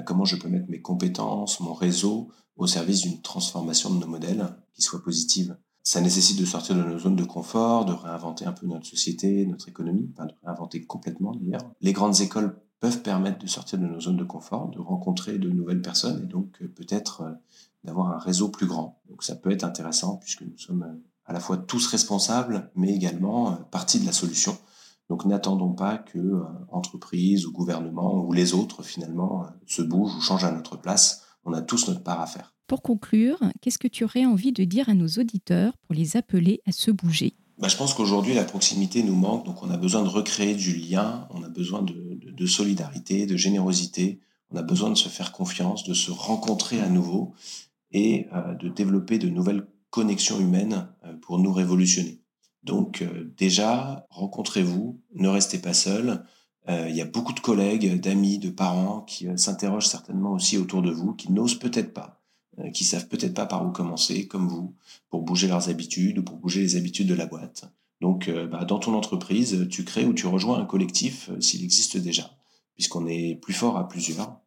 Comment 0.06 0.26
je 0.26 0.36
peux 0.36 0.50
mettre 0.50 0.70
mes 0.70 0.82
compétences, 0.82 1.60
mon 1.62 1.74
réseau 1.74 2.30
au 2.58 2.68
service 2.68 3.02
d'une 3.02 3.22
transformation 3.22 3.90
de 3.94 4.00
nos 4.00 4.08
modèles 4.08 4.46
qui 4.74 4.82
soit 4.82 5.02
positive? 5.02 5.58
Ça 5.84 6.02
nécessite 6.02 6.40
de 6.40 6.46
sortir 6.46 6.76
de 6.76 6.84
nos 6.84 7.00
zones 7.00 7.16
de 7.16 7.24
confort, 7.24 7.86
de 7.86 7.94
réinventer 7.94 8.46
un 8.46 8.52
peu 8.52 8.68
notre 8.68 8.86
société, 8.86 9.46
notre 9.46 9.70
économie, 9.70 10.12
enfin 10.14 10.28
de 10.28 10.34
réinventer 10.44 10.84
complètement 10.86 11.34
d'ailleurs. 11.34 11.64
Les 11.82 11.94
grandes 11.94 12.22
écoles 12.22 12.62
peuvent 12.80 13.02
permettre 13.02 13.40
de 13.40 13.48
sortir 13.48 13.80
de 13.80 13.86
nos 13.86 14.00
zones 14.00 14.18
de 14.18 14.24
confort, 14.24 14.70
de 14.70 14.80
rencontrer 14.80 15.38
de 15.38 15.50
nouvelles 15.50 15.82
personnes 15.82 16.24
et 16.24 16.28
donc 16.28 16.62
euh, 16.62 16.68
peut-être 16.68 17.22
euh, 17.22 17.32
d'avoir 17.84 18.12
un 18.12 18.20
réseau 18.20 18.50
plus 18.50 18.68
grand. 18.68 19.02
Donc 19.10 19.24
ça 19.24 19.36
peut 19.36 19.52
être 19.52 19.64
intéressant 19.64 20.18
puisque 20.18 20.44
nous 20.44 20.58
sommes 20.58 20.84
euh, 20.84 21.04
à 21.26 21.34
la 21.34 21.40
fois 21.40 21.58
tous 21.58 21.88
responsables, 21.88 22.72
mais 22.76 22.94
également 22.94 23.54
partie 23.72 24.00
de 24.00 24.06
la 24.06 24.12
solution. 24.12 24.58
Donc 25.10 25.26
n'attendons 25.26 25.74
pas 25.74 25.98
que 25.98 26.44
entreprises 26.72 27.46
ou 27.46 27.52
gouvernements 27.52 28.24
ou 28.24 28.32
les 28.32 28.54
autres 28.54 28.84
finalement 28.84 29.48
se 29.66 29.82
bougent 29.82 30.16
ou 30.16 30.22
changent 30.22 30.44
à 30.44 30.52
notre 30.52 30.78
place 30.78 31.26
on 31.46 31.54
a 31.54 31.62
tous 31.62 31.88
notre 31.88 32.04
part 32.04 32.22
à 32.22 32.28
faire. 32.28 32.54
Pour 32.68 32.82
conclure, 32.82 33.40
qu'est-ce 33.62 33.80
que 33.80 33.88
tu 33.88 34.04
aurais 34.04 34.26
envie 34.26 34.52
de 34.52 34.64
dire 34.64 34.90
à 34.90 34.94
nos 34.94 35.08
auditeurs 35.08 35.74
pour 35.82 35.96
les 35.96 36.18
appeler 36.18 36.62
à 36.68 36.72
se 36.72 36.92
bouger? 36.92 37.36
Bah, 37.58 37.68
Je 37.68 37.76
pense 37.76 37.94
qu'aujourd'hui, 37.94 38.34
la 38.34 38.44
proximité 38.44 39.04
nous 39.04 39.16
manque, 39.16 39.46
donc 39.46 39.64
on 39.64 39.72
a 39.72 39.78
besoin 39.78 40.04
de 40.04 40.08
recréer 40.08 40.56
du 40.56 40.76
lien, 40.76 41.28
on 41.32 41.44
a 41.44 41.50
besoin 41.50 41.82
de, 41.82 42.46
solidarité, 42.46 43.26
de 43.26 43.36
générosité, 43.36 44.20
on 44.52 44.58
a 44.58 44.62
besoin 44.62 44.90
de 44.90 44.96
se 44.96 45.10
faire 45.10 45.32
confiance, 45.32 45.84
de 45.84 45.94
se 45.94 46.12
rencontrer 46.12 46.80
à 46.80 46.90
nouveau 46.90 47.34
et 47.92 48.28
euh, 48.34 48.56
de 48.56 48.70
développer 48.70 49.18
de 49.18 49.30
nouvelles 49.30 49.66
connexions 49.90 50.40
humaines 50.40 50.88
euh, 51.06 51.14
pour 51.22 51.40
nous 51.40 51.52
révolutionner. 51.52 52.19
Donc 52.64 53.02
euh, 53.02 53.34
déjà, 53.38 54.06
rencontrez-vous, 54.10 55.00
ne 55.16 55.28
restez 55.28 55.60
pas 55.60 55.74
seuls, 55.74 56.24
euh, 56.70 56.88
il 56.90 56.96
y 56.96 57.02
a 57.02 57.06
beaucoup 57.06 57.34
de 57.34 57.40
collègues, 57.40 58.00
d'amis, 58.00 58.38
de 58.38 58.50
parents 58.50 59.02
qui 59.02 59.28
euh, 59.28 59.38
s'interrogent 59.38 59.88
certainement 59.88 60.34
aussi 60.34 60.58
autour 60.58 60.82
de 60.82 60.92
vous, 60.92 61.14
qui 61.14 61.32
n'osent 61.32 61.58
peut-être 61.58 61.94
pas, 61.94 62.22
euh, 62.60 62.70
qui 62.70 62.84
savent 62.84 63.08
peut-être 63.08 63.34
pas 63.34 63.48
par 63.48 63.66
où 63.66 63.72
commencer, 63.72 64.28
comme 64.28 64.48
vous, 64.48 64.76
pour 65.10 65.24
bouger 65.24 65.48
leurs 65.48 65.70
habitudes 65.70 66.20
ou 66.20 66.24
pour 66.24 66.38
bouger 66.38 66.62
les 66.62 66.76
habitudes 66.76 67.08
de 67.08 67.16
la 67.16 67.26
boîte. 67.26 67.66
Donc, 68.02 68.32
bah, 68.50 68.64
dans 68.64 68.80
ton 68.80 68.94
entreprise, 68.94 69.68
tu 69.70 69.84
crées 69.84 70.06
ou 70.06 70.14
tu 70.14 70.26
rejoins 70.26 70.58
un 70.58 70.66
collectif 70.66 71.30
s'il 71.42 71.66
existe 71.66 71.98
déjà, 71.98 72.32
puisqu'on 72.74 73.06
est 73.08 73.36
plus 73.36 73.54
fort 73.54 73.78
à 73.78 73.90
plusieurs. 73.90 74.40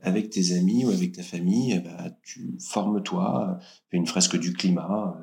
avec 0.00 0.30
tes 0.30 0.52
amis 0.54 0.86
ou 0.86 0.88
avec 0.88 1.12
ta 1.12 1.22
famille, 1.22 1.78
bah, 1.84 2.08
tu 2.22 2.56
formes-toi, 2.58 3.58
fais 3.90 3.98
une 3.98 4.06
fresque 4.06 4.38
du 4.38 4.54
climat, 4.54 5.18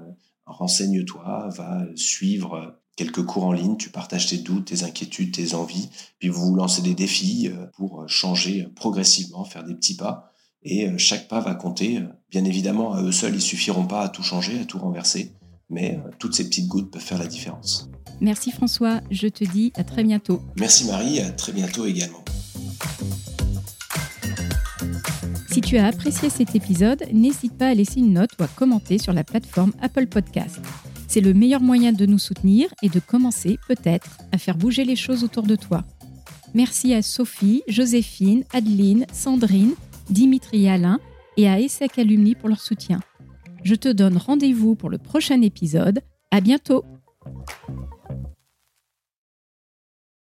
renseigne-toi, 0.46 1.50
va 1.56 1.86
suivre 1.96 2.80
quelques 2.96 3.24
cours 3.24 3.46
en 3.46 3.54
ligne, 3.54 3.78
tu 3.78 3.90
partages 3.90 4.28
tes 4.28 4.38
doutes, 4.38 4.66
tes 4.66 4.84
inquiétudes, 4.84 5.34
tes 5.34 5.54
envies, 5.56 5.90
puis 6.20 6.30
vous 6.30 6.46
vous 6.48 6.56
lancez 6.56 6.82
des 6.82 6.96
défis 6.96 7.50
euh, 7.50 7.66
pour 7.78 8.08
changer 8.08 8.68
progressivement, 8.76 9.46
faire 9.46 9.64
des 9.64 9.76
petits 9.76 9.96
pas. 9.96 10.32
Et 10.64 10.88
euh, 10.88 10.98
chaque 10.98 11.28
pas 11.28 11.40
va 11.40 11.56
compter. 11.56 12.02
Bien 12.30 12.46
évidemment, 12.46 12.94
à 12.94 13.02
eux 13.02 13.12
seuls, 13.12 13.36
ils 13.36 13.42
suffiront 13.42 13.86
pas 13.86 14.02
à 14.02 14.10
tout 14.10 14.24
changer, 14.24 14.60
à 14.60 14.66
tout 14.66 14.80
renverser, 14.80 15.34
mais 15.70 15.98
euh, 15.98 16.10
toutes 16.20 16.36
ces 16.36 16.48
petites 16.48 16.68
gouttes 16.68 16.92
peuvent 16.92 17.02
faire 17.02 17.20
la 17.20 17.28
différence. 17.28 17.90
Merci 18.22 18.52
François, 18.52 19.02
je 19.12 19.28
te 19.28 19.44
dis 19.44 19.74
à 19.76 19.84
très 19.84 20.04
bientôt. 20.04 20.42
Merci 20.58 20.86
Marie, 20.86 21.20
à 21.20 21.32
très 21.32 21.52
bientôt 21.52 21.86
également. 21.86 22.24
Si 25.54 25.62
tu 25.62 25.78
as 25.78 25.86
apprécié 25.86 26.32
cet 26.32 26.56
épisode, 26.56 27.04
n'hésite 27.14 27.56
pas 27.56 27.68
à 27.68 27.74
laisser 27.76 28.00
une 28.00 28.14
note 28.14 28.32
ou 28.40 28.44
à 28.44 28.48
commenter 28.48 28.98
sur 28.98 29.14
la 29.14 29.24
plateforme 29.24 29.72
Apple 29.84 30.08
Podcast. 30.08 30.60
C'est 31.08 31.22
le 31.22 31.36
meilleur 31.36 31.62
moyen 31.62 31.94
de 31.94 32.08
nous 32.08 32.18
soutenir 32.18 32.70
et 32.82 32.90
de 32.90 33.00
commencer 33.00 33.60
peut-être 33.68 34.18
à 34.32 34.40
faire 34.40 34.58
bouger 34.58 34.84
les 34.84 34.96
choses 34.96 35.24
autour 35.24 35.44
de 35.44 35.56
toi. 35.56 35.84
Merci 36.56 36.96
à 36.96 37.04
Sophie, 37.04 37.62
Joséphine, 37.68 38.46
Adeline, 38.52 39.06
Sandrine, 39.14 39.76
Dimitri 40.10 40.68
Alain 40.68 41.00
et 41.38 41.48
à 41.48 41.60
ESSEC 41.60 42.00
Alumni 42.00 42.34
pour 42.34 42.50
leur 42.50 42.60
soutien. 42.60 43.00
Je 43.64 43.76
te 43.76 43.90
donne 43.90 44.18
rendez-vous 44.18 44.74
pour 44.74 44.90
le 44.90 44.98
prochain 44.98 45.40
épisode. 45.44 46.00
À 46.32 46.42
bientôt! 46.42 46.84